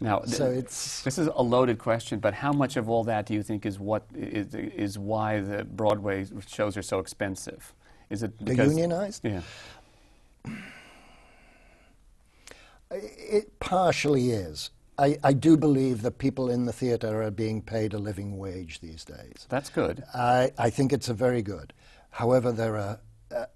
[0.00, 3.34] Now, So it's this is a loaded question, but how much of all that do
[3.34, 7.74] you think is what is, is why the Broadway shows are so expensive?
[8.08, 9.22] Is it the unionized.
[9.22, 9.42] Yeah.
[12.90, 14.70] It partially is.
[14.98, 18.80] I, I do believe that people in the theatre are being paid a living wage
[18.80, 19.46] these days.
[19.48, 20.04] That's good.
[20.12, 21.72] I, I think it's a very good.
[22.10, 23.00] However, there are
[23.34, 23.46] uh,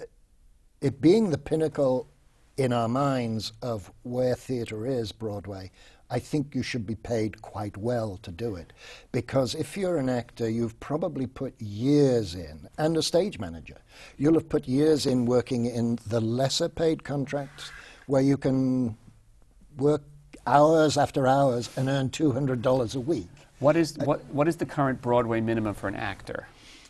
[0.81, 2.09] it being the pinnacle
[2.57, 5.71] in our minds of where theatre is, Broadway.
[6.09, 8.73] I think you should be paid quite well to do it,
[9.11, 13.79] because if you're an actor, you've probably put years in, and a stage manager,
[14.17, 17.73] you'll have put years in working in the lesser paid contracts,
[18.07, 18.97] where you can
[19.77, 20.03] work
[20.47, 23.29] hours after hours and earn two hundred dollars a week.
[23.59, 26.49] What is what what is the current Broadway minimum for an actor?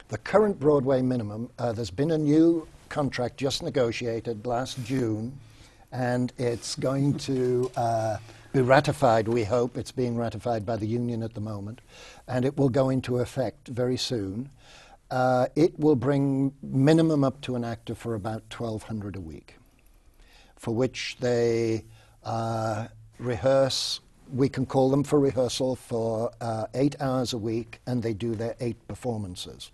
[0.09, 5.39] The current Broadway minimum, uh, there's been a new contract just negotiated last June,
[5.93, 8.19] and it's going to uh,
[8.53, 9.77] be ratified, we hope.
[9.77, 11.81] It's being ratified by the union at the moment,
[12.29, 14.51] and it will go into effect very soon.
[15.11, 19.57] Uh, it will bring minimum up to an actor for about 1200 a week,
[20.57, 21.85] for which they
[22.25, 22.87] uh,
[23.19, 24.01] rehearse.
[24.33, 28.35] We can call them for rehearsal for uh, eight hours a week, and they do
[28.35, 29.71] their eight performances.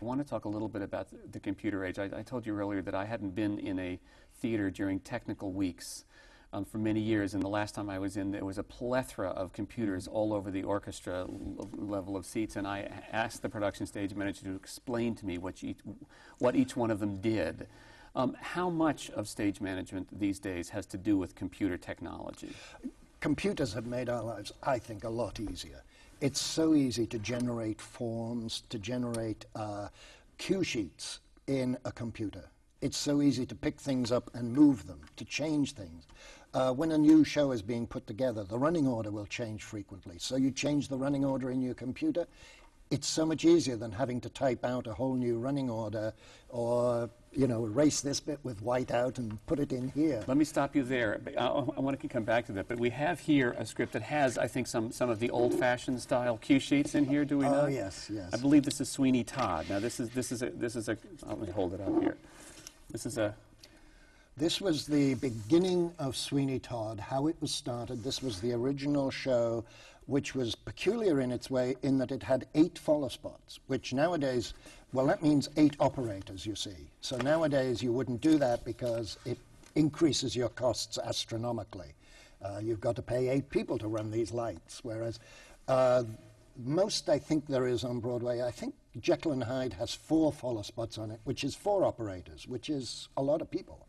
[0.00, 1.98] I want to talk a little bit about the, computer age.
[1.98, 4.00] I, I told you earlier that I hadn't been in a
[4.40, 6.04] theater during technical weeks
[6.52, 9.28] um, for many years, and the last time I was in, there was a plethora
[9.28, 11.26] of computers all over the orchestra
[11.72, 15.62] level of seats, and I asked the production stage manager to explain to me what
[15.62, 15.78] each,
[16.38, 17.68] what each one of them did.
[18.14, 22.50] Um, how much of stage management these days has to do with computer technology?
[23.22, 25.82] computers have made our lives, I think, a lot easier.
[26.20, 29.88] It's so easy to generate forms, to generate uh,
[30.38, 32.50] cue sheets in a computer.
[32.80, 36.04] It's so easy to pick things up and move them, to change things.
[36.52, 40.16] Uh, when a new show is being put together, the running order will change frequently.
[40.18, 42.26] So you change the running order in your computer.
[42.92, 46.12] It's so much easier than having to type out a whole new running order
[46.50, 50.22] or, you know, erase this bit with white out and put it in here.
[50.26, 51.18] Let me stop you there.
[51.34, 53.94] Uh, I, I want to come back to that, but we have here a script
[53.94, 57.24] that has, I think, some, some of the old-fashioned style cue sheets in here.
[57.24, 57.72] Do we Oh, not?
[57.72, 58.28] yes, yes.
[58.30, 59.70] I believe this is Sweeney Todd.
[59.70, 60.98] Now, this is this is a this is a.
[61.24, 62.18] Let me hold it up here.
[62.90, 63.34] This is a.
[64.36, 68.02] This was the beginning of Sweeney Todd, how it was started.
[68.04, 69.62] This was the original show,
[70.06, 74.54] which was peculiar in its way in that it had eight follow spots, which nowadays,
[74.92, 76.90] well, that means eight operators, you see.
[77.00, 79.38] So nowadays you wouldn't do that because it
[79.74, 81.94] increases your costs astronomically.
[82.42, 85.20] Uh, you've got to pay eight people to run these lights, whereas
[85.68, 86.02] uh,
[86.64, 90.62] most I think there is on Broadway, I think Jekyll and Hyde has four follow
[90.62, 93.86] spots on it, which is four operators, which is a lot of people.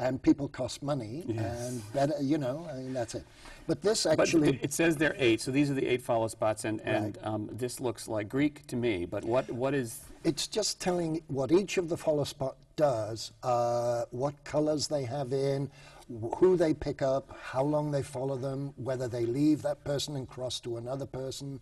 [0.00, 3.24] And people cost money, and better, you know, I mean, that's it.
[3.66, 6.28] But this But actually, it says there are eight, so these are the eight follow
[6.28, 7.26] spots, and, and Right.
[7.26, 9.06] um, this looks like Greek to me.
[9.06, 10.00] But what what is?
[10.22, 15.32] it's just telling what each of the follow spot does, uh, what colors they have
[15.32, 15.68] in,
[16.08, 20.14] wh- who they pick up, how long they follow them, whether they leave that person
[20.14, 21.58] and cross to another person.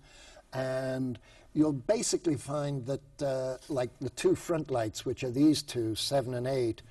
[0.53, 1.19] And
[1.55, 6.35] you'll basically find that, uh, like the two front lights, which are these two, seven
[6.35, 6.83] and eight,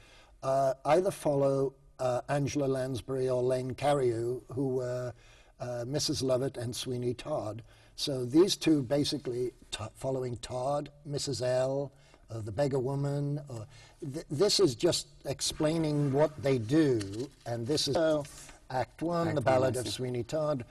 [0.44, 5.14] uh, either follow uh, Angela Lansbury or Len Cariou, who were
[5.60, 6.22] uh, Mrs.
[6.24, 7.64] Lovett and Sweeney Todd.
[7.96, 11.42] So these two basically t- following Todd, Mrs.
[11.42, 11.92] L,
[12.30, 13.40] uh, the beggar woman.
[13.48, 13.66] Or
[14.14, 18.24] th- this is just explaining what they do, and this is uh,
[18.70, 19.88] Act One, Act the Ballad of.
[19.88, 20.66] Sweeney Todd.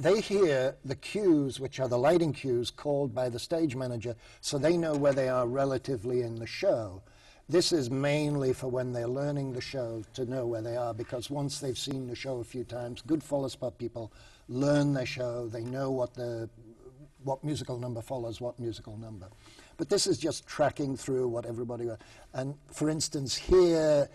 [0.00, 4.56] They hear the cues, which are the lighting cues called by the stage manager, so
[4.56, 7.02] they know where they are relatively in the show.
[7.48, 11.30] This is mainly for when they're learning the show to know where they are, because
[11.30, 14.12] once they've seen the show a few times, good follow spot people
[14.48, 15.48] learn their show.
[15.48, 16.50] They know what the
[17.24, 19.28] what musical number follows what musical number.
[19.76, 21.88] But this is just tracking through what everybody.
[22.34, 24.08] And for instance, here.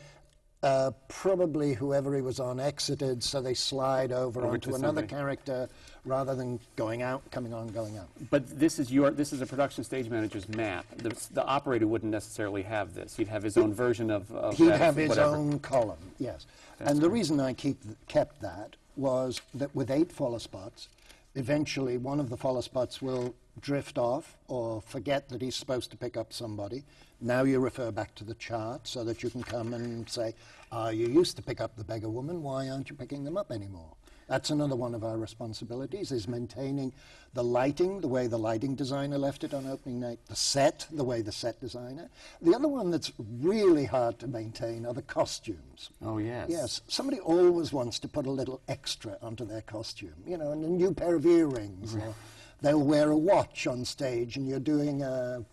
[0.61, 5.07] Uh, probably whoever he was on exited, so they slide over, Over onto another somebody.
[5.07, 5.67] character
[6.05, 8.07] rather than going out, coming on, going out.
[8.29, 10.85] But this is your this is a production stage manager's map.
[10.97, 13.15] The, the operator wouldn't necessarily have this.
[13.15, 15.35] He'd have his own version of, of He'd have his whatever.
[15.35, 16.45] own column, yes.
[16.79, 20.89] That's and the reason I keep kept that was that with eight follow spots,
[21.35, 25.97] eventually one of the follow spots will drift off or forget that he's supposed to
[25.97, 26.83] pick up somebody.
[27.21, 30.33] Now you refer back to the chart so that you can come and say,
[30.71, 33.51] uh, you used to pick up the beggar woman, why aren't you picking them up
[33.51, 33.91] anymore?
[34.27, 36.93] That's another one of our responsibilities is maintaining
[37.33, 41.03] the lighting, the way the lighting designer left it on opening night, the set, the
[41.03, 42.09] way the set designer.
[42.41, 45.89] The other one that's really hard to maintain are the costumes.
[46.03, 46.47] Oh yes.
[46.49, 50.63] Yes, somebody always wants to put a little extra onto their costume, you know, and
[50.63, 51.95] a new pair of earrings.
[51.95, 52.13] Or
[52.61, 55.43] they'll wear a watch on stage and you're doing a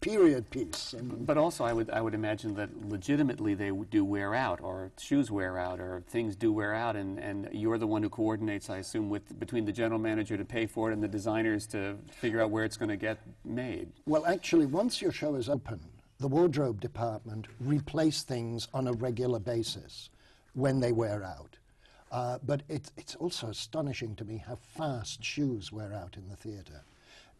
[0.00, 0.92] period piece.
[0.92, 4.90] And But also, I would I would imagine that legitimately they do wear out, or
[4.98, 8.70] shoes wear out, or things do wear out, and, and you're the one who coordinates,
[8.70, 11.96] I assume, with between the general manager to pay for it and the designers to
[12.10, 13.88] figure out where it's going to get made.
[14.06, 15.80] Well, actually, once your show is open,
[16.18, 20.10] the wardrobe department replace things on a regular basis
[20.54, 21.56] when they wear out.
[22.12, 26.36] Uh, but it's, it's also astonishing to me how fast shoes wear out in the
[26.36, 26.82] theatre.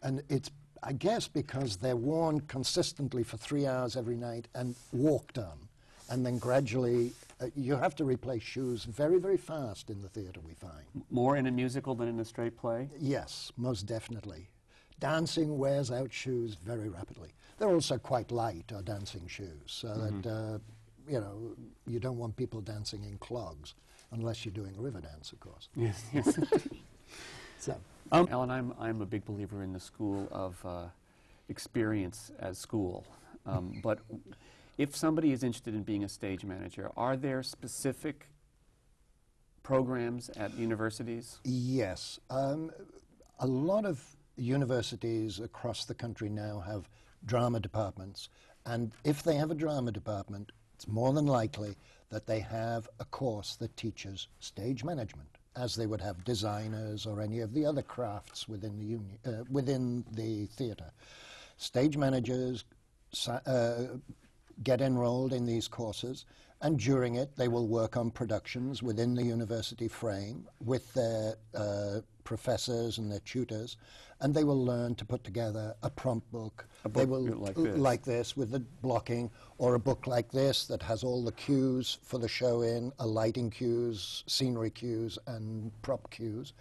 [0.01, 0.49] And it's,
[0.83, 5.69] I guess, because they're worn consistently for three hours every night and walked on.
[6.09, 10.41] And then gradually, uh, you have to replace shoes very, very fast in the theatre,
[10.45, 10.85] we find.
[11.09, 12.89] More in a musical than in a straight play.
[12.99, 14.49] Yes, most definitely.
[14.99, 17.29] Dancing wears out shoes very rapidly.
[17.57, 20.59] They're also quite light, our dancing shoes, so that, uh,
[21.07, 21.55] you know,
[21.87, 23.75] you don't want people dancing in clogs,
[24.11, 25.69] unless you're doing Riverdance, of course.
[25.75, 26.03] Yes.
[26.11, 26.37] yes.
[27.61, 27.77] So,
[28.11, 30.85] Um, Alan, I'm, I'm a big believer in the school of uh,
[31.47, 33.05] experience as school.
[33.45, 33.99] Um, but
[34.79, 38.29] if somebody is interested in being a stage manager, are there specific
[39.61, 41.39] programs at universities?
[41.43, 42.71] yes, um,
[43.39, 44.03] a lot of
[44.37, 46.89] universities across the country now have
[47.27, 48.29] drama departments,
[48.65, 51.75] and if they have a drama department, it's more than likely
[52.09, 57.21] that they have a course that teaches stage management, as they would have designers or
[57.21, 60.91] any of the other crafts within the union, uh, within the theatre.
[61.57, 62.63] Stage managers
[63.27, 63.73] uh,
[64.63, 66.25] get enrolled in these courses,
[66.61, 71.99] and during it, they will work on productions within the university frame with their uh,
[72.23, 73.77] professors and their tutors,
[74.21, 76.65] and they will learn to put together a prompt book.
[76.85, 77.77] A they book will like this.
[77.77, 81.97] like this with the blocking, or a book like this that has all the cues
[82.03, 86.53] for the show in, a lighting cues, scenery cues, and prop cues.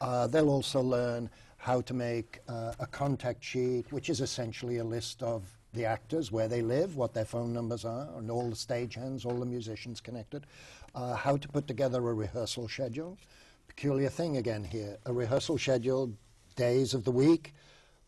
[0.00, 4.84] Uh, they'll also learn how to make uh, a contact sheet, which is essentially a
[4.84, 8.54] list of the actors, where they live, what their phone numbers are, and all the
[8.56, 10.46] stagehands, all the musicians connected.
[10.94, 13.18] Uh, how to put together a rehearsal schedule.
[13.76, 16.12] Peculiar thing again here a rehearsal schedule,
[16.54, 17.54] days of the week,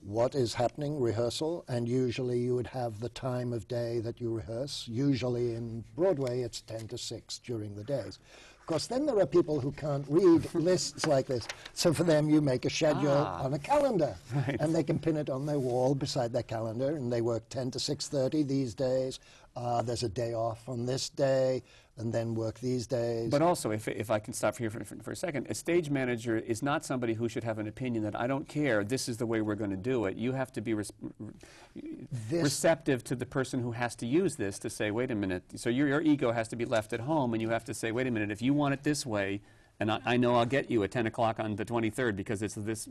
[0.00, 4.32] what is happening, rehearsal, and usually you would have the time of day that you
[4.32, 4.86] rehearse.
[4.86, 8.20] Usually in Broadway, it's 10 to 6 during the days.
[8.60, 11.48] Of course, then there are people who can't read lists like this.
[11.72, 13.42] So for them, you make a schedule Ah.
[13.42, 14.56] on a calendar, Right.
[14.60, 17.72] and they can pin it on their wall beside their calendar, and they work 10
[17.72, 19.18] to 6:30 these days.
[19.56, 21.62] Uh, there's a day off on this day,
[21.98, 23.30] and then work these days.
[23.30, 25.90] But also, if, if I can stop here for, for, for a second, a stage
[25.90, 29.16] manager is not somebody who should have an opinion that I don't care, this is
[29.16, 30.16] the way we're going to do it.
[30.16, 30.74] You have to be
[32.30, 35.44] receptive to the person who has to use this to say, wait a minute.
[35.56, 37.92] So your, your ego has to be left at home, and you have to say,
[37.92, 39.40] wait a minute, if you want it this way,
[39.80, 42.54] and I, I know I'll get you at 10 o'clock on the 23rd because it's
[42.54, 42.88] this.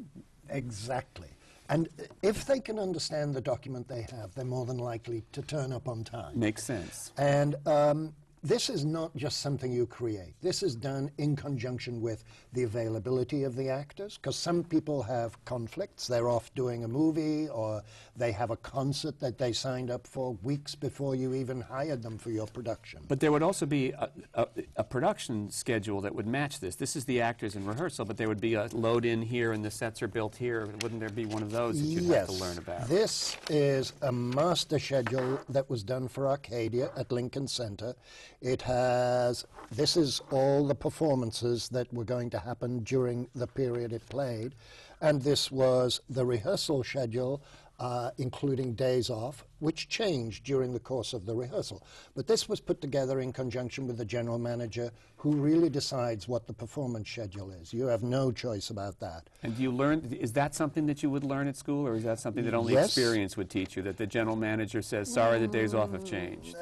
[0.50, 1.30] Exactly.
[1.70, 1.90] And
[2.22, 5.88] if they can understand the document they have, they're more than likely to turn up
[5.88, 6.40] on time.
[6.40, 7.12] Makes sense.
[7.18, 8.14] And um,
[8.46, 10.36] this is not just something you create.
[10.42, 12.24] This is done in conjunction with
[12.54, 16.06] the availability of the actors, because some people have conflicts.
[16.06, 17.82] They're off doing a movie, or
[18.16, 22.20] they have a concert that they signed up for weeks before you even hired them
[22.20, 23.02] for your production.
[23.08, 26.76] But there would also be a, a, a production schedule that would match this.
[26.76, 29.66] This is the actors in rehearsal, but there would be a load in here and
[29.66, 30.68] the sets are built here.
[30.84, 32.88] Wouldn't there be one of those that you'd yes, have to learn about?
[32.88, 37.96] This is a master schedule that was done for Arcadia at Lincoln Center.
[38.42, 43.94] It has, this is all the performances that were going to happen during the period
[43.94, 44.56] it played.
[45.02, 47.42] And this was the rehearsal schedule,
[47.80, 51.84] uh, including days off, which changed during the course of the rehearsal.
[52.16, 56.48] But this was put together in conjunction with the general manager who really decides what
[56.48, 57.74] the performance schedule is.
[57.74, 59.30] You have no choice about that.
[59.44, 62.04] And do you learn, is that something that you would learn at school, or is
[62.04, 62.86] that something that only Yes.
[62.88, 66.56] experience would teach you, that the general manager says, sorry, the days off have changed?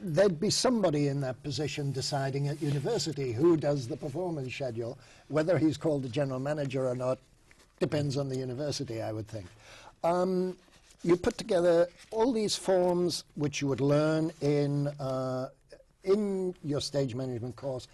[0.00, 4.98] there'd be somebody in that position deciding at university who does the performance schedule.
[5.28, 7.18] Whether he's called the general manager or not
[7.80, 9.46] depends on the university, I would think.
[10.04, 10.56] Um,
[11.02, 15.50] you put together all these forms which you would learn in, uh,
[16.04, 17.86] in your stage management course,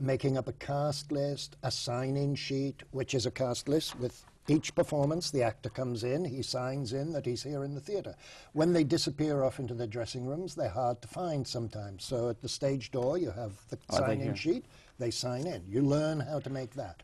[0.00, 4.74] making up a cast list, a sign-in sheet, which is a cast list with each
[4.74, 8.14] performance, the actor comes in, he signs in that he's here in the theatre.
[8.52, 12.04] When they disappear off into their dressing rooms, they're hard to find sometimes.
[12.04, 14.64] So at the stage door, you have the sign in sheet,
[14.98, 15.62] they sign in.
[15.68, 17.02] You learn how to make that.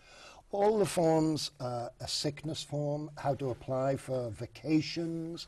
[0.51, 5.47] All the forms, a sickness form, how to apply for vacations.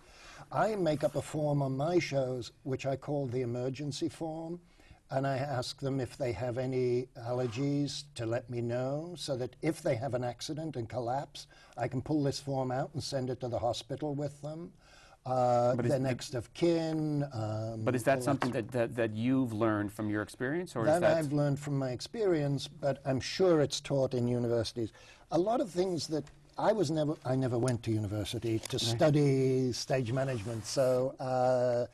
[0.52, 4.60] I make up a form on my shows which I call the emergency form.
[5.10, 9.56] And I ask them if they have any allergies to let me know so that
[9.62, 11.46] if they have an accident and collapse,
[11.78, 14.72] I can pull this form out and send it to the hospital with them.
[15.26, 17.24] Uh, But is- their next of kin.
[17.32, 20.86] Um, But is that something that, that, that you've learned from your experience, or is
[20.86, 21.16] that that...
[21.18, 24.92] I've learned from my experience, but I'm sure it's taught in universities.
[25.30, 26.24] A lot of things that
[26.58, 31.86] I was never, I never went to university to study stage management, so uh,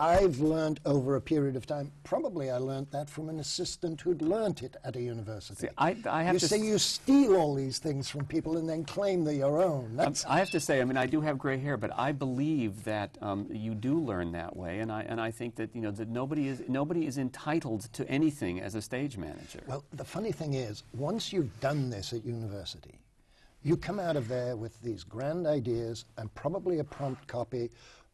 [0.00, 1.90] I've learned over a period of time.
[2.04, 5.66] Probably I learned that from an assistant who'd learnt it at a university.
[5.66, 8.58] See, I- I have you to see, s- you steal all these things from people
[8.58, 9.86] and then claim they're your own.
[9.86, 12.12] Um, That's I have to say, I mean, I do have gray hair, but I
[12.12, 15.80] believe that um, you do learn that way, and I and I think that you
[15.80, 19.60] know that nobody is nobody is entitled to anything as a stage manager.
[19.66, 23.00] Well, the funny thing is, once you've done this at university,
[23.64, 27.70] you come out of there with these grand ideas and probably a prompt copy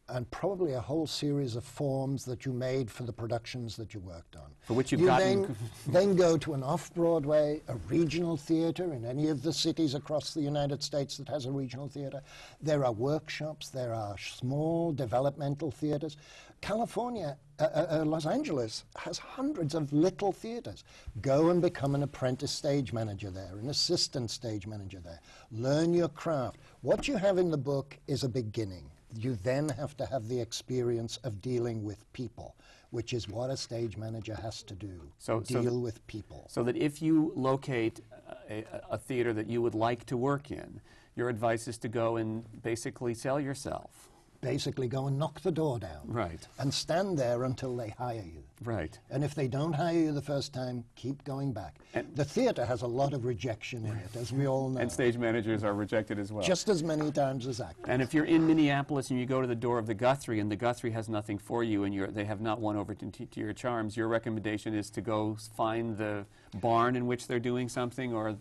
[0.09, 3.99] and probably a whole series of forms that you made for the productions that you
[3.99, 4.51] worked on.
[4.61, 5.55] For which you've you gotten- then,
[5.87, 10.41] then go to an off-Broadway, a regional theater in any of the cities across the
[10.41, 12.21] United States that has a regional theater.
[12.61, 16.17] There are workshops, there are small developmental theaters.
[16.61, 20.83] California, uh, uh, uh, Los Angeles has hundreds of little theaters.
[21.21, 25.19] Go and become an apprentice stage manager there, an assistant stage manager there.
[25.51, 26.57] Learn your craft.
[26.81, 28.91] What you have in the book is a beginning.
[29.17, 32.55] You then have to have the experience of dealing with people,
[32.91, 34.99] which is what a stage manager has to do.
[35.19, 36.45] So- so- deal with people.
[36.49, 38.01] So that if you locate
[38.49, 40.81] a, a theater that you would like to work in,
[41.15, 44.09] your advice is to go and basically sell yourself.
[44.45, 46.01] Basically, go and knock the door down.
[46.05, 46.47] Right.
[46.59, 48.43] And stand there until they hire you.
[48.63, 48.97] Right.
[49.09, 51.79] And if they don't hire you the first time, keep going back.
[51.95, 54.79] And- the theater has a lot of rejection in it, as we all know.
[54.79, 56.43] And stage managers are rejected as well.
[56.43, 57.85] Just as many times as actors.
[57.87, 60.51] And if you're in Minneapolis and you go to the door of the Guthrie and
[60.51, 63.39] the Guthrie has nothing for you and you're, they have not won over to, to
[63.39, 66.27] your charms, your recommendation is to go find the
[66.61, 68.37] barn in which they're doing something or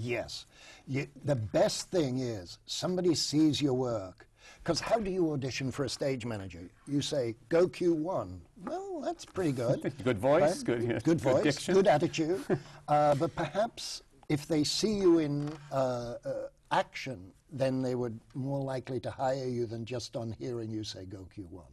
[0.00, 0.46] Yes.
[0.86, 4.27] You, the best thing is somebody sees your work.
[4.68, 6.60] Because how do you audition for a stage manager?
[6.86, 8.38] You say, go Q1.
[8.66, 9.80] Well, that's pretty good.
[10.04, 11.72] Good voice, good- yeah, good good voice, diction.
[11.72, 12.44] good attitude.
[12.88, 16.32] uh, but perhaps if they see you in uh, uh,
[16.70, 21.06] action, then they would more likely to hire you than just on hearing you say,
[21.06, 21.64] go Q1.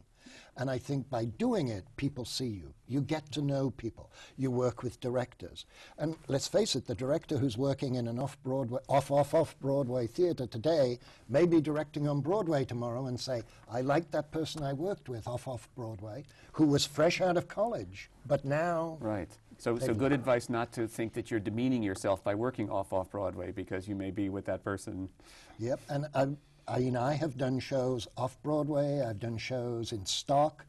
[0.56, 2.72] And I think by doing it, people see you.
[2.88, 4.10] You get to know people.
[4.38, 5.66] You work with directors.
[5.98, 9.58] And let's face it, the director who's working in an off Broadway, off, off, off
[9.60, 10.98] Broadway theater today
[11.28, 15.28] may be directing on Broadway tomorrow and say, I like that person I worked with
[15.28, 16.24] off, off Broadway
[16.56, 18.96] who was fresh out of college, but now.
[18.98, 19.28] Right.
[19.58, 23.10] So, so good advice not to think that you're demeaning yourself by working off off
[23.10, 25.10] Broadway because you may be with that person.
[25.58, 26.28] Yep, and I,
[26.68, 29.00] I, you know, I have done shows off Broadway.
[29.00, 30.64] I've done shows in stock.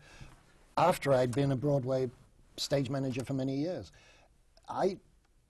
[0.77, 2.09] After I'd been a Broadway
[2.57, 3.91] stage manager for many years,
[4.69, 4.97] I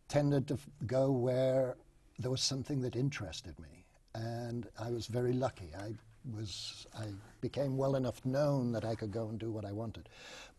[0.08, 1.76] tended to f- go where
[2.20, 3.84] there was something that interested me.
[4.16, 5.70] and I was very lucky.
[5.78, 5.94] I
[6.36, 7.06] was I
[7.42, 10.10] became well enough known that I could go and do what I wanted.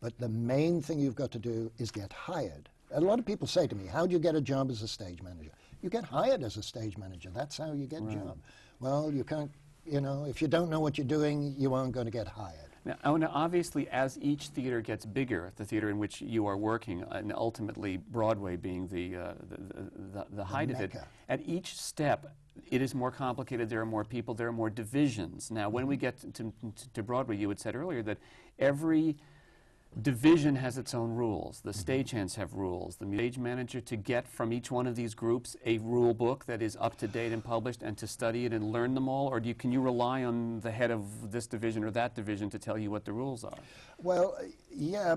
[0.01, 2.69] But the main thing you've got to do is get hired.
[2.93, 4.89] A lot of people say to me, "How do you get a job as a
[4.89, 5.51] stage manager?"
[5.83, 7.31] You get hired as a stage manager.
[7.31, 8.39] That's how you get a job.
[8.81, 9.51] Well, you can't.
[9.89, 12.69] You know, if you don't know what you're doing, you aren't going to get hired.
[12.85, 17.05] Now, now, obviously, as each theater gets bigger, the theater in which you are working,
[17.11, 20.95] and ultimately Broadway being the, uh, the, the, the height of it,
[21.29, 22.35] at each step,
[22.71, 23.69] it is more complicated.
[23.69, 24.35] There are more people.
[24.35, 25.51] There are more divisions.
[25.51, 26.53] Now, when we get to, to,
[26.95, 28.19] to Broadway, you had said earlier that
[28.59, 29.17] every
[30.03, 31.61] division has its own rules.
[31.61, 32.97] The stagehands have rules.
[32.97, 36.63] The stage manager to get from each one of these groups a rule book that
[36.63, 39.29] is up to date and published and to study it and learn them all?
[39.29, 42.49] Or do you, can you rely on the head of this division or that division
[42.51, 43.59] to tell you what the rules are?
[43.99, 44.37] Well,
[44.71, 45.17] yeah,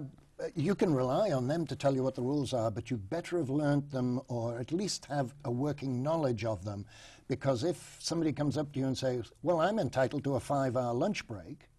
[0.56, 3.38] you can rely on them to tell you what the rules are, but you better
[3.38, 6.86] have learnt them or at least have a working knowledge of them.
[7.28, 10.76] Because if somebody comes up to you and says, Well, I'm entitled to a five
[10.76, 11.70] hour lunch break,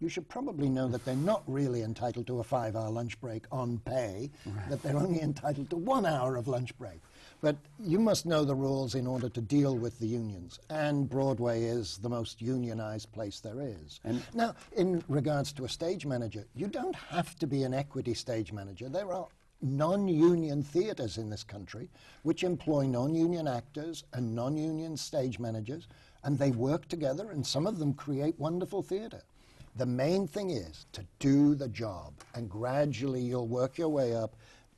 [0.00, 3.44] you should probably know that they're not really entitled to a five hour lunch break
[3.50, 4.30] on pay,
[4.68, 7.00] that they're only entitled to one hour of lunch break.
[7.40, 10.58] But you must know the rules in order to deal with the unions.
[10.70, 14.00] And Broadway is the most unionized place there is.
[14.04, 18.14] And- now, in regards to a stage manager, you don't have to be an equity
[18.14, 18.88] stage manager.
[18.88, 19.28] There are
[19.62, 21.88] non union theatres in this country
[22.22, 25.88] which employ non union actors and non union stage managers,
[26.24, 29.22] and they work together, and some of them create wonderful theatre.
[29.76, 34.34] The main thing is to do the job, and gradually you'll work your way up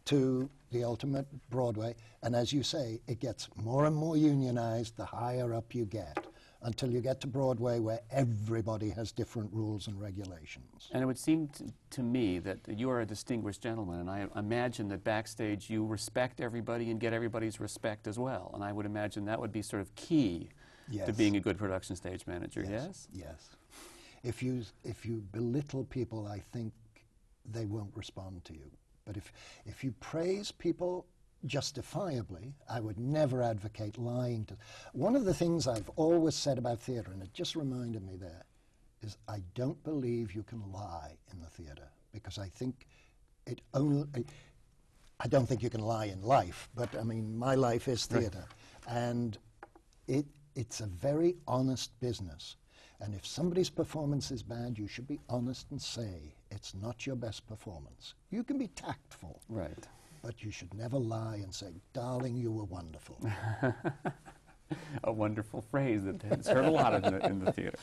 [0.07, 1.95] to the ultimate Broadway.
[2.23, 6.27] And as you say, it gets more and more unionized the higher up you get
[6.63, 10.89] until you get to Broadway where everybody has different rules and regulations.
[10.93, 14.27] And it would seem to, to me that you are a distinguished gentleman, and I
[14.35, 18.51] imagine that backstage you respect everybody and get everybody's respect as well.
[18.55, 20.49] And I would imagine that would be sort of key
[21.07, 23.07] to being a good production stage manager, yes?
[23.13, 23.51] Yes.
[24.23, 26.73] If you, if you belittle people, I think
[27.45, 28.71] they won't respond to you.
[29.05, 29.33] But if,
[29.65, 31.07] if you praise people
[31.47, 34.57] justifiably, I would never advocate lying to.
[34.93, 38.45] One of the things I've always said about theatre, and it just reminded me there,
[39.03, 42.87] is I don't believe you can lie in the theatre because I think
[43.47, 44.07] it only.
[45.21, 48.45] I don't think you can lie in life, but I mean, my life is theatre.
[48.89, 49.37] And
[50.07, 52.57] it, it's a very honest business.
[53.01, 57.17] And if somebody's performance is bad, you should be honest and say it's not your
[57.17, 58.15] best performance.
[58.31, 59.87] You can be tactful, Right.
[60.23, 63.17] but you should never lie and say, darling, you were wonderful.
[65.05, 67.79] A wonderful phrase that has heard a lot in the, in the theater.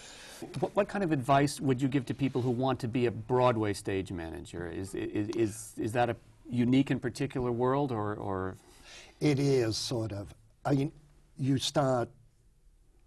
[0.60, 3.12] What, what kind of advice would you give to people who want to be a
[3.12, 4.68] Broadway stage manager?
[4.70, 6.16] Is, is, is, is that a
[6.48, 8.58] unique and particular world, or, or
[9.20, 10.36] It is sort of.
[10.64, 10.92] I mean,
[11.40, 12.08] you start.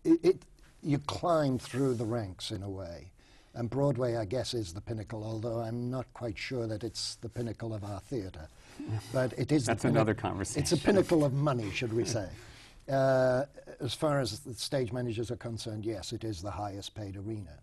[0.02, 0.42] It, it
[0.82, 3.10] you climb through the ranks in a way,
[3.54, 5.24] and Broadway, I guess, is the pinnacle.
[5.24, 8.48] Although I'm not quite sure that it's the pinnacle of our theatre,
[9.12, 9.66] but it is.
[9.66, 10.62] That's another conversation.
[10.62, 12.28] It's a pinnacle of money, should we say?
[12.88, 13.44] Uh,
[13.80, 17.58] as far as the stage managers are concerned, yes, it is the highest paid arena.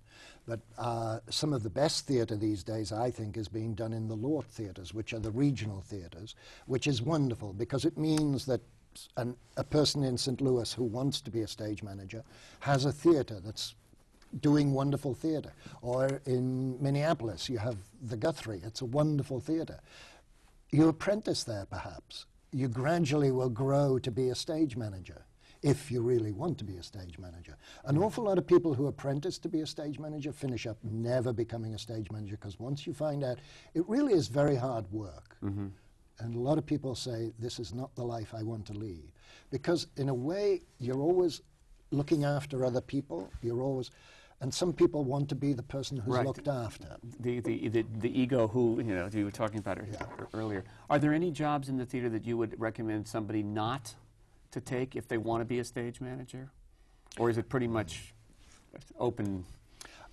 [0.47, 4.07] But uh, some of the best theatre these days, I think, is being done in
[4.07, 6.35] the Lort theatres, which are the regional theatres,
[6.67, 8.61] which is wonderful because it means that
[9.17, 10.41] an, a person in St.
[10.41, 12.23] Louis who wants to be a stage manager
[12.59, 13.75] has a theatre that's
[14.41, 15.53] doing wonderful theatre.
[15.81, 19.79] Or in Minneapolis, you have the Guthrie, it's a wonderful theatre.
[20.71, 22.25] You apprentice there, perhaps.
[22.51, 25.25] You gradually will grow to be a stage manager
[25.61, 27.57] if you really want to be a stage manager.
[27.85, 31.33] An awful lot of people who apprentice to be a stage manager finish up never
[31.33, 33.39] becoming a stage manager because once you find out,
[33.73, 35.37] it really is very hard work.
[35.43, 35.67] Mm-hmm.
[36.19, 39.03] And a lot of people say, This is not the life I want to lead.
[39.51, 41.41] Because, in a way, you're always
[41.91, 43.29] looking after other people.
[43.41, 43.91] You're always.
[44.41, 46.25] And some people want to be the person who's Right.
[46.25, 46.97] looked after.
[47.21, 50.65] the, the, the, the ego who, you know, you were talking about ear- earlier.
[50.89, 53.95] Are there any jobs in the theater that you would recommend somebody not
[54.51, 56.49] to take if they want to be a stage manager?
[57.17, 58.13] Or is it pretty much
[58.99, 59.45] open?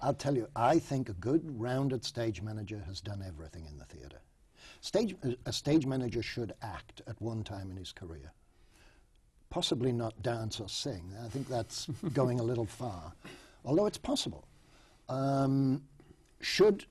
[0.00, 3.84] I'll tell you, I think a good, rounded stage manager has done everything in the
[3.86, 4.20] theatre.
[4.82, 5.14] Stage,
[5.46, 8.32] a stage manager should act at one time in his career.
[9.48, 11.14] Possibly not dance or sing.
[11.24, 13.12] I think that's going a little far,
[13.64, 14.44] although it's possible.
[15.08, 15.84] Um,
[16.40, 16.86] should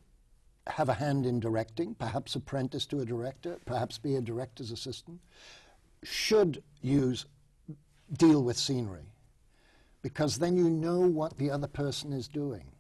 [0.68, 5.20] have a hand in directing, perhaps apprentice to a director, perhaps be a director's assistant.
[6.02, 7.26] Should use
[8.18, 9.12] deal with scenery,
[10.02, 12.72] because then you know what the other person is doing.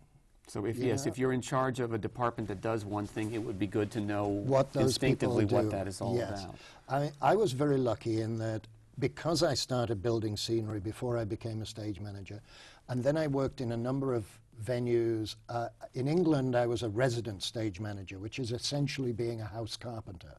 [0.48, 3.42] So if yes, if you're in charge of a department that does one thing, it
[3.42, 6.44] would be good to know what instinctively what that is all yes.
[6.44, 6.56] about.
[6.89, 8.68] I, I was very lucky in that
[9.00, 12.42] because I started building scenery before I became a stage manager,
[12.89, 14.26] and then I worked in a number of
[14.62, 15.36] venues.
[15.48, 19.78] Uh, in England, I was a resident stage manager, which is essentially being a house
[19.78, 20.36] carpenter.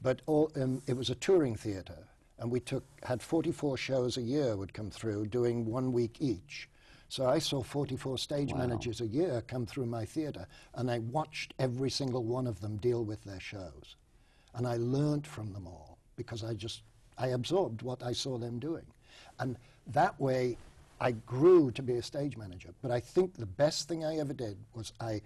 [0.00, 4.22] But all, um, it was a touring theatre, and we took had 44 shows a
[4.22, 6.68] year would come through, doing one week each.
[7.12, 8.60] So I saw 44 stage Wow.
[8.60, 12.78] managers a year come through my theatre, and I watched every single one of them
[12.78, 13.96] deal with their shows.
[14.54, 16.80] And I learned from them all because I just,
[17.18, 18.86] I absorbed what I saw them doing.
[19.38, 19.58] And
[19.88, 20.56] that way,
[21.02, 22.70] I grew to be a stage manager.
[22.80, 25.20] But I think the best thing I ever did was I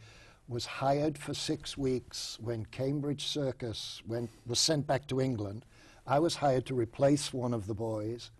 [0.48, 5.64] was hired for six weeks when Cambridge Circus went, was sent back to England.
[6.04, 8.32] I was hired to replace one of the boys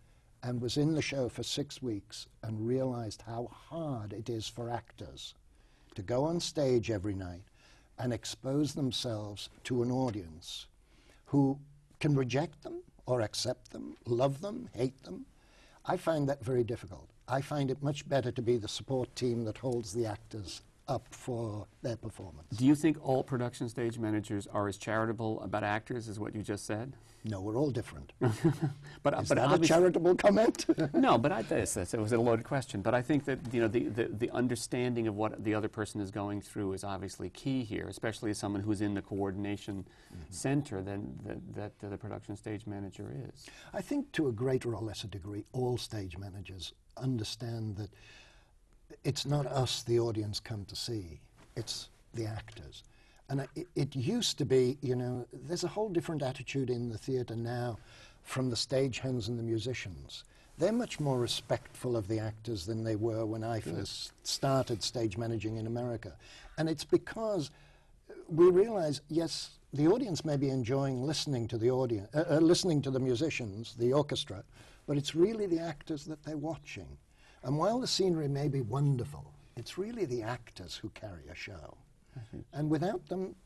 [0.42, 4.70] and was in the show for six weeks and realized how hard it is for
[4.70, 5.34] actors
[5.94, 7.42] to go on stage every night
[7.98, 10.66] and expose themselves to an audience
[11.26, 11.58] who
[12.00, 15.24] can reject them or accept them, love them, hate them.
[15.86, 17.08] I find that very difficult.
[17.28, 21.06] I find it much better to be the support team that holds the actors up
[21.10, 22.56] for their performance.
[22.56, 26.42] Do you think all production stage managers are as charitable about actors as what you
[26.42, 26.94] just said?
[27.28, 28.12] No, we're all different.
[29.02, 30.66] But, Is but that a charitable comment?
[30.94, 32.82] no, but I, this, it was a loaded question.
[32.82, 36.00] But I think that you know the, the, the understanding of what the other person
[36.00, 40.22] is going through is obviously key here, especially as someone who's in the coordination mm-hmm.
[40.30, 41.18] center than
[41.54, 43.46] that, that the production stage manager is.
[43.72, 47.90] I think to a greater or lesser degree, all stage managers understand that
[49.04, 51.20] it's not us, the audience, come to see,
[51.56, 52.82] it's the actors.
[53.28, 56.98] And it, it used to be, you know, there's a whole different attitude in the
[56.98, 57.78] theatre now
[58.22, 60.24] from the stagehands and the musicians.
[60.58, 65.18] They're much more respectful of the actors than they were when I first started stage
[65.18, 66.12] managing in America.
[66.56, 67.50] And it's because
[68.28, 72.80] we realize, yes, the audience may be enjoying listening to the audience, uh, uh, listening
[72.82, 74.42] to the musicians, the orchestra,
[74.86, 76.88] but it's really the actors that they're watching.
[77.46, 81.76] And while the scenery may be wonderful, it's really the actors who carry a show.
[82.18, 82.40] Mm-hmm.
[82.52, 83.36] And without them,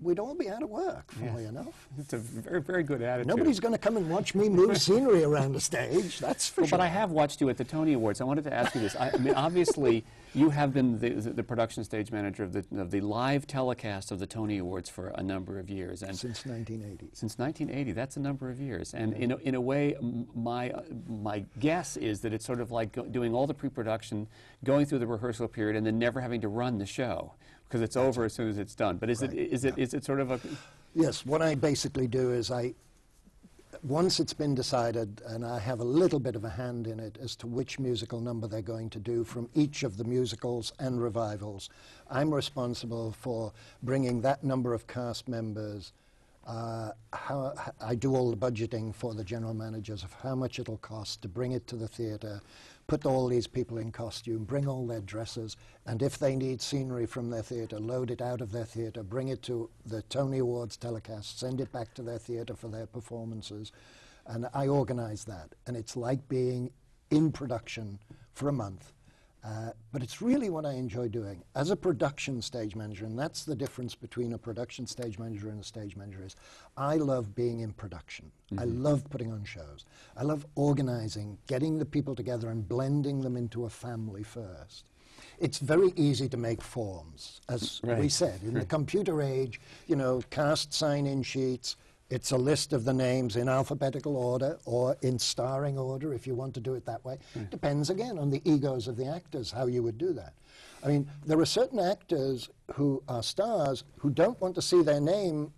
[0.00, 1.88] we'd all be out of work, funnily enough.
[1.98, 3.28] It's a very, very good attitude.
[3.28, 6.18] Nobody's going to come and watch me move scenery around the stage.
[6.18, 6.78] That's for Well, sure.
[6.78, 8.20] but I have watched you at the Tony Awards.
[8.20, 8.96] I wanted to ask you this.
[8.96, 12.64] I, I mean, obviously, you have been the, the, the production stage manager of the,
[12.78, 16.44] of the live telecast of the Tony Awards for a number of years, and since
[16.44, 17.10] 1980.
[17.14, 18.94] since 1980, that's a number of years.
[18.94, 19.96] And in a, in a way,
[20.34, 24.26] my uh, my guess is that it's sort of like go, doing all the pre-production,
[24.64, 27.32] going through the rehearsal period, and then never having to run the show
[27.68, 28.96] because it's over as soon as it's done.
[28.96, 30.40] But is it Right, is it is it sort of a
[30.96, 32.74] Yes, what I basically do is I,
[33.82, 37.18] once it's been decided, and I have a little bit of a hand in it
[37.20, 41.02] as to which musical number they're going to do from each of the musicals and
[41.02, 41.68] revivals,
[42.08, 43.52] I'm responsible for
[43.82, 45.92] bringing that number of cast members.
[46.46, 50.76] Uh, how, I do all the budgeting for the general managers of how much it'll
[50.76, 52.40] cost to bring it to the theatre,
[52.86, 55.56] put all these people in costume, bring all their dresses,
[55.86, 59.28] and if they need scenery from their theatre, load it out of their theatre, bring
[59.28, 63.72] it to the Tony Awards telecast, send it back to their theatre for their performances.
[64.26, 65.54] And I organize that.
[65.66, 66.70] And it's like being
[67.10, 67.98] in production
[68.32, 68.92] for a month.
[69.44, 71.42] Uh, but it's really what I enjoy doing.
[71.54, 75.60] As a production stage manager, and that's the difference between a production stage manager and
[75.60, 76.34] a stage manager is
[76.78, 78.30] I love being in production.
[78.56, 79.84] I love putting on shows.
[80.16, 84.88] I love organizing, getting the people together and blending them into a family first.
[85.38, 88.40] It's very easy to make forms, as we said.
[88.44, 91.76] In the computer age, you know, cast sign-in sheets,
[92.14, 96.34] it's a list of the names in alphabetical order or in starring order if you
[96.36, 97.18] want to do it that way.
[97.34, 97.44] Hmm.
[97.50, 100.32] Depends again on the egos of the actors how you would do that.
[100.84, 105.00] I mean, there are certain actors who are stars who don't want to see their
[105.00, 105.52] name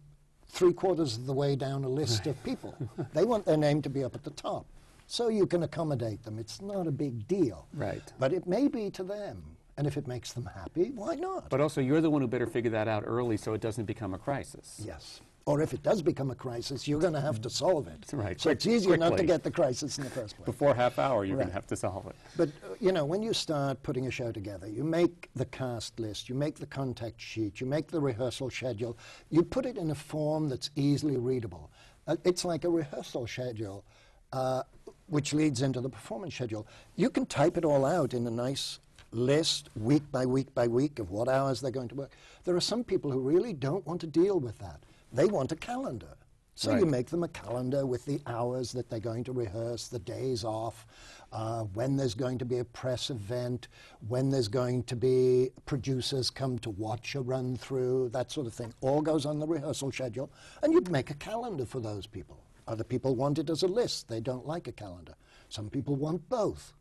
[0.49, 2.75] three quarters of the way down a list of people.
[3.13, 4.65] they want their name to be up at the top.
[5.09, 6.39] So you can accommodate them.
[6.39, 7.69] It's not a big deal.
[7.75, 8.03] Right.
[8.19, 9.43] But it may be to them.
[9.77, 11.51] And if it makes them happy, why not?
[11.51, 14.15] But also, you're the one who better figure that out early so it doesn't become
[14.15, 14.81] a crisis.
[14.83, 15.21] Yes.
[15.47, 18.05] Or if it does become a crisis, you're going to have to solve it.
[18.13, 20.45] Right, So quick- it's easier not to get the crisis in the first place.
[20.45, 22.17] Before half hour, you're going to have to solve it.
[22.37, 26.01] But, uh, you know, when you start putting a show together, you make the cast
[26.01, 28.99] list, you make the contact sheet, you make the rehearsal schedule,
[29.31, 31.71] you put it in a form that's easily readable.
[32.09, 33.85] Uh, it's like a rehearsal schedule,
[34.33, 34.65] uh,
[35.07, 36.67] which leads into the performance schedule.
[36.97, 38.81] You can type it all out in a nice
[39.13, 42.11] list, week by week by week, of what hours they're going to work.
[42.43, 44.81] There are some people who really don't want to deal with that.
[45.13, 46.15] They want a calendar.
[46.59, 49.99] So you make them a calendar with the hours that they're going to rehearse, the
[49.99, 50.87] days off,
[51.31, 53.69] uh, when there's going to be a press event,
[54.09, 58.55] when there's going to be producers come to watch a run through, that sort of
[58.55, 58.73] thing.
[58.81, 60.31] All goes on the rehearsal schedule,
[60.63, 62.39] and you'd make a calendar for those people.
[62.67, 64.09] Other people want it as a list.
[64.09, 65.15] They don't like a calendar.
[65.51, 66.73] Some people want both.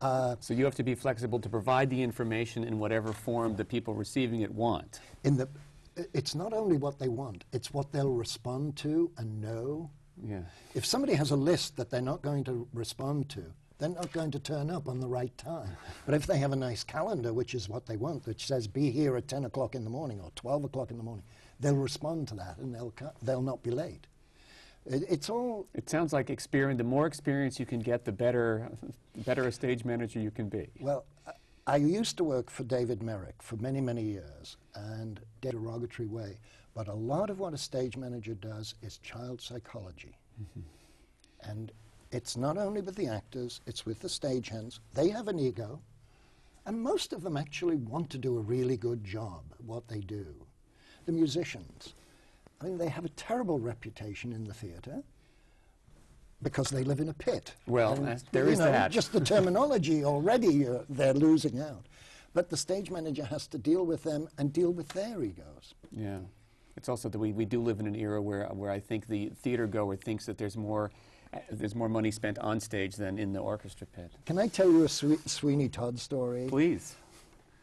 [0.00, 3.66] Uh, So you have to be flexible to provide the information in whatever form the
[3.66, 5.00] people receiving it want.
[5.24, 5.46] in the,
[5.96, 9.90] it's not only what they want, it's what they'll respond to and know.
[10.22, 10.42] Yeah.
[10.74, 13.44] If somebody has a list that they're not going to respond to,
[13.78, 15.76] they're not going to turn up on the right time.
[16.04, 18.90] But if they have a nice calendar, which is what they want, which says be
[18.90, 21.24] here at 10 o'clock in the morning or 12 o'clock in the morning,
[21.60, 24.06] they'll respond to that and they'll, they'll not be late.
[24.84, 26.78] It, it's all, It sounds like experience.
[26.78, 28.70] The more experience you can get, the better,
[29.14, 30.68] the better a stage manager you can be.
[30.78, 31.04] well,
[31.66, 36.38] I used to work for David Merrick for many, many years and a derogatory way.
[36.74, 40.18] But a lot of what a stage manager does is child psychology.
[41.42, 41.72] And
[42.12, 44.78] it's not only with the actors, it's with the stagehands.
[44.92, 45.80] They have an ego,
[46.66, 50.00] and most of them actually want to do a really good job at what they
[50.00, 50.26] do.
[51.06, 51.94] The musicians,
[52.60, 55.02] I mean, they have a terrible reputation in the theatre
[56.42, 57.54] because they live in a pit.
[57.66, 58.90] Well, And, that's- there know, that.
[58.90, 61.86] Just the terminology already, uh, they're losing out.
[62.32, 65.74] But the stage manager has to deal with them and deal with their egos.
[65.90, 66.18] Yeah.
[66.76, 69.30] It's also that we, we do live in an era where, where I think the
[69.42, 70.92] theater goer thinks that there's more,
[71.34, 74.12] uh, there's more money spent on stage than in the orchestra pit.
[74.26, 76.46] Can I tell you a Swe- Sweeney Todd story?
[76.48, 76.94] Please.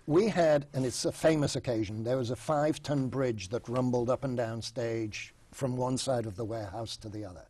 [0.05, 4.09] We had, and it's a famous occasion, there was a five ton bridge that rumbled
[4.09, 7.45] up and down stage from one side of the warehouse to the other.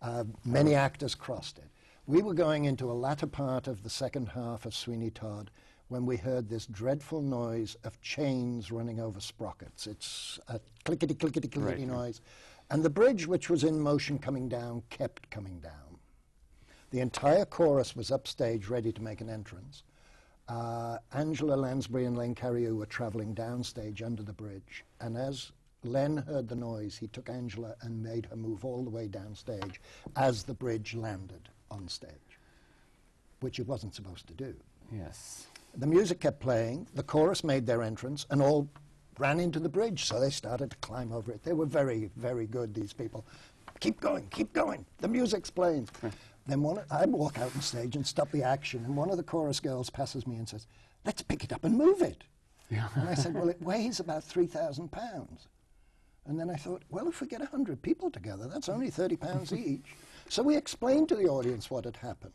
[0.00, 1.68] Uh, many actors crossed it.
[2.06, 5.50] We were going into a latter part of the second half of Sweeney Todd
[5.88, 9.86] when we heard this dreadful noise of chains running over sprockets.
[9.86, 11.88] It's a clickety, clickety, clickety Right.
[11.88, 12.20] noise.
[12.70, 15.98] And the bridge, which was in motion coming down, kept coming down.
[16.90, 19.82] The entire chorus was upstage ready to make an entrance.
[20.48, 25.52] Uh, Angela Lansbury and Len Cariou were traveling downstage under the bridge, and as
[25.84, 29.76] Len heard the noise, he took Angela and made her move all the way downstage
[30.16, 32.38] as the bridge landed on stage,
[33.40, 34.54] which it wasn't supposed to do.
[34.92, 35.46] Yes.
[35.76, 38.68] The music kept playing, the chorus made their entrance, and all
[39.18, 41.42] ran into the bridge, so they started to climb over it.
[41.44, 43.24] They were very, very good, these people.
[43.80, 44.84] Keep going, keep going.
[44.98, 45.88] The music's playing.
[46.46, 49.22] then one, I walk out on stage and stop the action, and one of the
[49.22, 50.66] chorus girls passes me and says,
[51.04, 52.24] Let's pick it up and move it.
[52.70, 52.88] Yeah.
[52.96, 55.46] And I said, Well, it weighs about 3,000 pounds.
[56.28, 59.52] And then I thought, well, if we get 100 people together, that's only 30 pounds
[59.52, 59.96] each.
[60.28, 62.34] So we explained to the audience what had happened.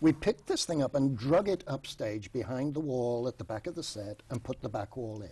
[0.00, 3.68] We picked this thing up and drug it upstage behind the wall at the back
[3.68, 5.30] of the set and put the back wall in.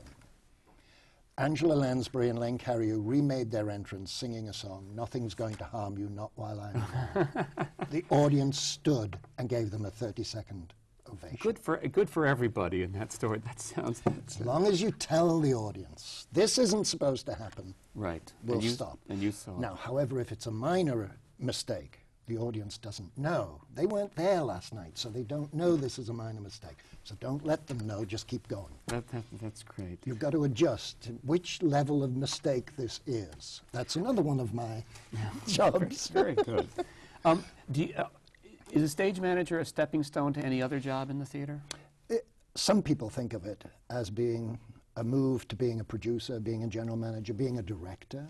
[1.39, 5.99] Angela Lansbury and Len Cariou remade their entrance singing a song, Nothing's Going to Harm
[5.99, 7.49] You, Not While I'm Here.
[7.91, 10.72] the audience stood and gave them a 30 second
[11.13, 11.39] ovation.
[11.41, 13.41] Good for, good for everybody in that story.
[13.45, 18.33] That sounds As long as you tell the audience, this isn't supposed to happen, right.
[18.45, 18.99] we'll and you, stop.
[19.09, 19.53] And you saw.
[19.53, 19.61] it.
[19.61, 23.61] Now, however, if it's a minor mistake, the audience doesn't know.
[23.75, 26.77] They weren't there last night, so they don't know this is a minor mistake.
[27.05, 28.75] So don't let them know, just keep going.
[28.87, 29.99] That, that, that's great.
[30.05, 33.63] You've got to adjust to which level of mistake this is.
[33.73, 34.85] That's another one of my
[35.47, 36.09] jobs.
[36.09, 36.69] Very good.
[37.25, 38.07] Um, do you, uh,
[38.73, 41.61] is a stage manager a stepping stone to any other job in the theater?
[42.09, 44.59] It- some people think of it as being
[44.97, 48.27] a move to being a producer, being a general manager, being a director.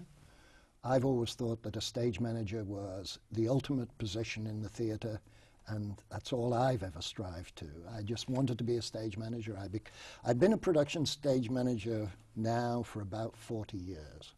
[0.84, 5.20] I've always thought that a stage manager was the ultimate position in the theatre,
[5.68, 7.66] and that's all I've ever strived to.
[7.92, 9.56] I just wanted to be a stage manager.
[9.56, 9.92] I bec-
[10.24, 14.34] I've been a production stage manager now for about 40 years.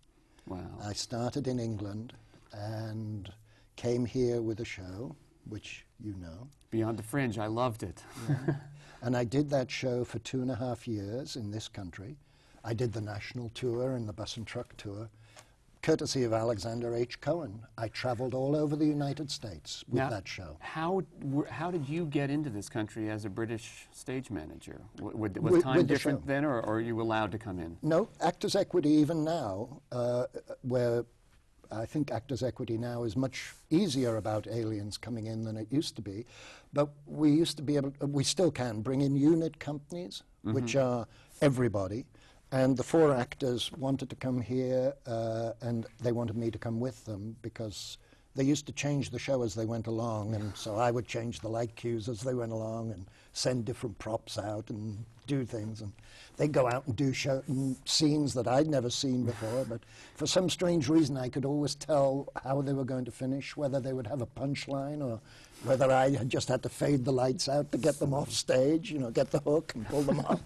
[0.46, 0.78] Wow.
[0.82, 2.12] I started in England
[2.52, 3.32] and
[3.76, 5.16] came here with a show,
[5.48, 6.48] which you know.
[6.70, 8.02] Beyond the Fringe, I loved it.
[9.02, 12.16] And I did that show for two and a half years in this country.
[12.64, 15.10] I did the national tour and the bus and truck tour,
[15.82, 17.20] courtesy of Alexander H.
[17.20, 17.60] Cohen.
[17.76, 20.56] I traveled all over the United States with Now, that show.
[20.60, 21.02] How,
[21.50, 24.80] how did you get into this country as a British stage manager?
[24.96, 26.26] W- was With- time with different show.
[26.26, 27.76] then, or, or are you allowed to come in?
[27.82, 30.24] No, Actors Equity, even now, uh,
[30.62, 31.04] where
[31.74, 35.96] I think Actors Equity now is much easier about aliens coming in than it used
[35.96, 36.26] to be.
[36.72, 41.06] But we used to be able, we still can bring in unit companies, which are
[41.40, 42.04] everybody.
[42.52, 46.78] And the four actors wanted to come here, uh, and they wanted me to come
[46.78, 47.98] with them because
[48.36, 51.40] they used to change the show as they went along, and so I would change
[51.40, 55.80] the light cues as they went along and send different props out and do things.
[55.80, 55.92] And
[56.36, 59.80] they'd go out and do show, mm, scenes that I'd never seen before, but
[60.16, 63.80] for some strange reason, I could always tell how they were going to finish, whether
[63.80, 65.20] they would have a punchline or
[65.62, 68.90] whether I had just had to fade the lights out to get them off stage,
[68.90, 70.40] you know, get the hook and pull them off.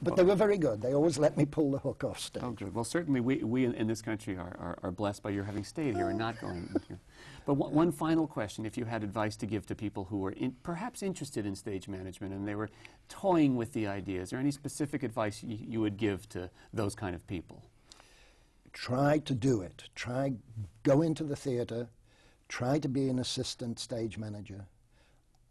[0.00, 0.80] But they were very good.
[0.80, 2.42] They always let me pull the hook off stage.
[2.42, 2.72] Oh, good.
[2.72, 5.64] Well, certainly we, we in, in this country are, are, are blessed by your having
[5.64, 6.72] stayed here and not going.
[6.88, 7.00] here.
[7.46, 10.32] But one, one final question, if you had advice to give to people who were
[10.32, 12.70] in, perhaps interested in stage management and they were
[13.08, 16.94] toying with the idea, is there any specific advice you, you would give to those
[16.94, 17.64] kind of people?
[18.72, 19.84] Try to do it.
[19.96, 20.34] Try,
[20.84, 21.88] go into the theatre,
[22.48, 24.66] try to be an assistant stage manager.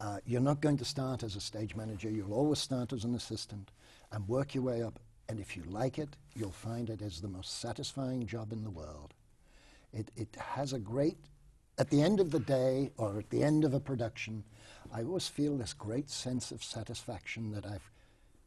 [0.00, 3.14] Uh, you're not going to start as a stage manager, you'll always start as an
[3.14, 3.72] assistant
[4.12, 4.98] and work your way up.
[5.28, 8.70] And if you like it, you'll find it is the most satisfying job in the
[8.70, 9.14] world.
[9.92, 11.18] It, it has a great,
[11.78, 14.44] at the end of the day or at the end of a production,
[14.92, 17.90] I always feel this great sense of satisfaction that I've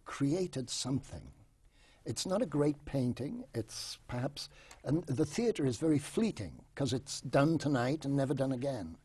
[0.06, 1.32] created something.
[2.06, 4.50] It's not a great painting, it's perhaps,
[4.84, 8.98] and the theatre is very fleeting because it's done tonight and never done again.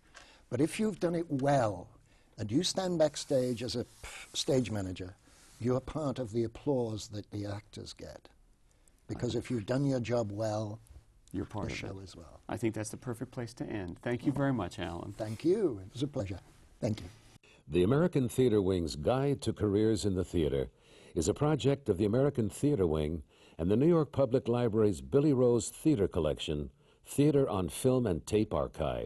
[0.49, 1.89] But if you've done it well
[2.39, 3.85] and you stand backstage as a
[4.33, 5.15] stage manager,
[5.59, 8.29] you're part of the applause that the actors get.
[9.09, 10.81] Because if you've done your job well,
[11.33, 12.03] You're part the of show it.
[12.05, 12.41] as well.
[12.49, 13.99] I think that's the perfect place to end.
[14.03, 15.13] Thank you very much, Alan.
[15.17, 15.81] Thank you.
[15.87, 16.41] It was a pleasure.
[16.81, 17.07] Thank you.
[17.69, 20.69] The American Theater Wing's Guide to Careers in the Theater
[21.15, 23.23] is a project of the American Theater Wing
[23.59, 26.71] and the New York Public Library's Billy Rose Theater Collection,
[27.07, 29.05] Theater on Film and Tape Archive.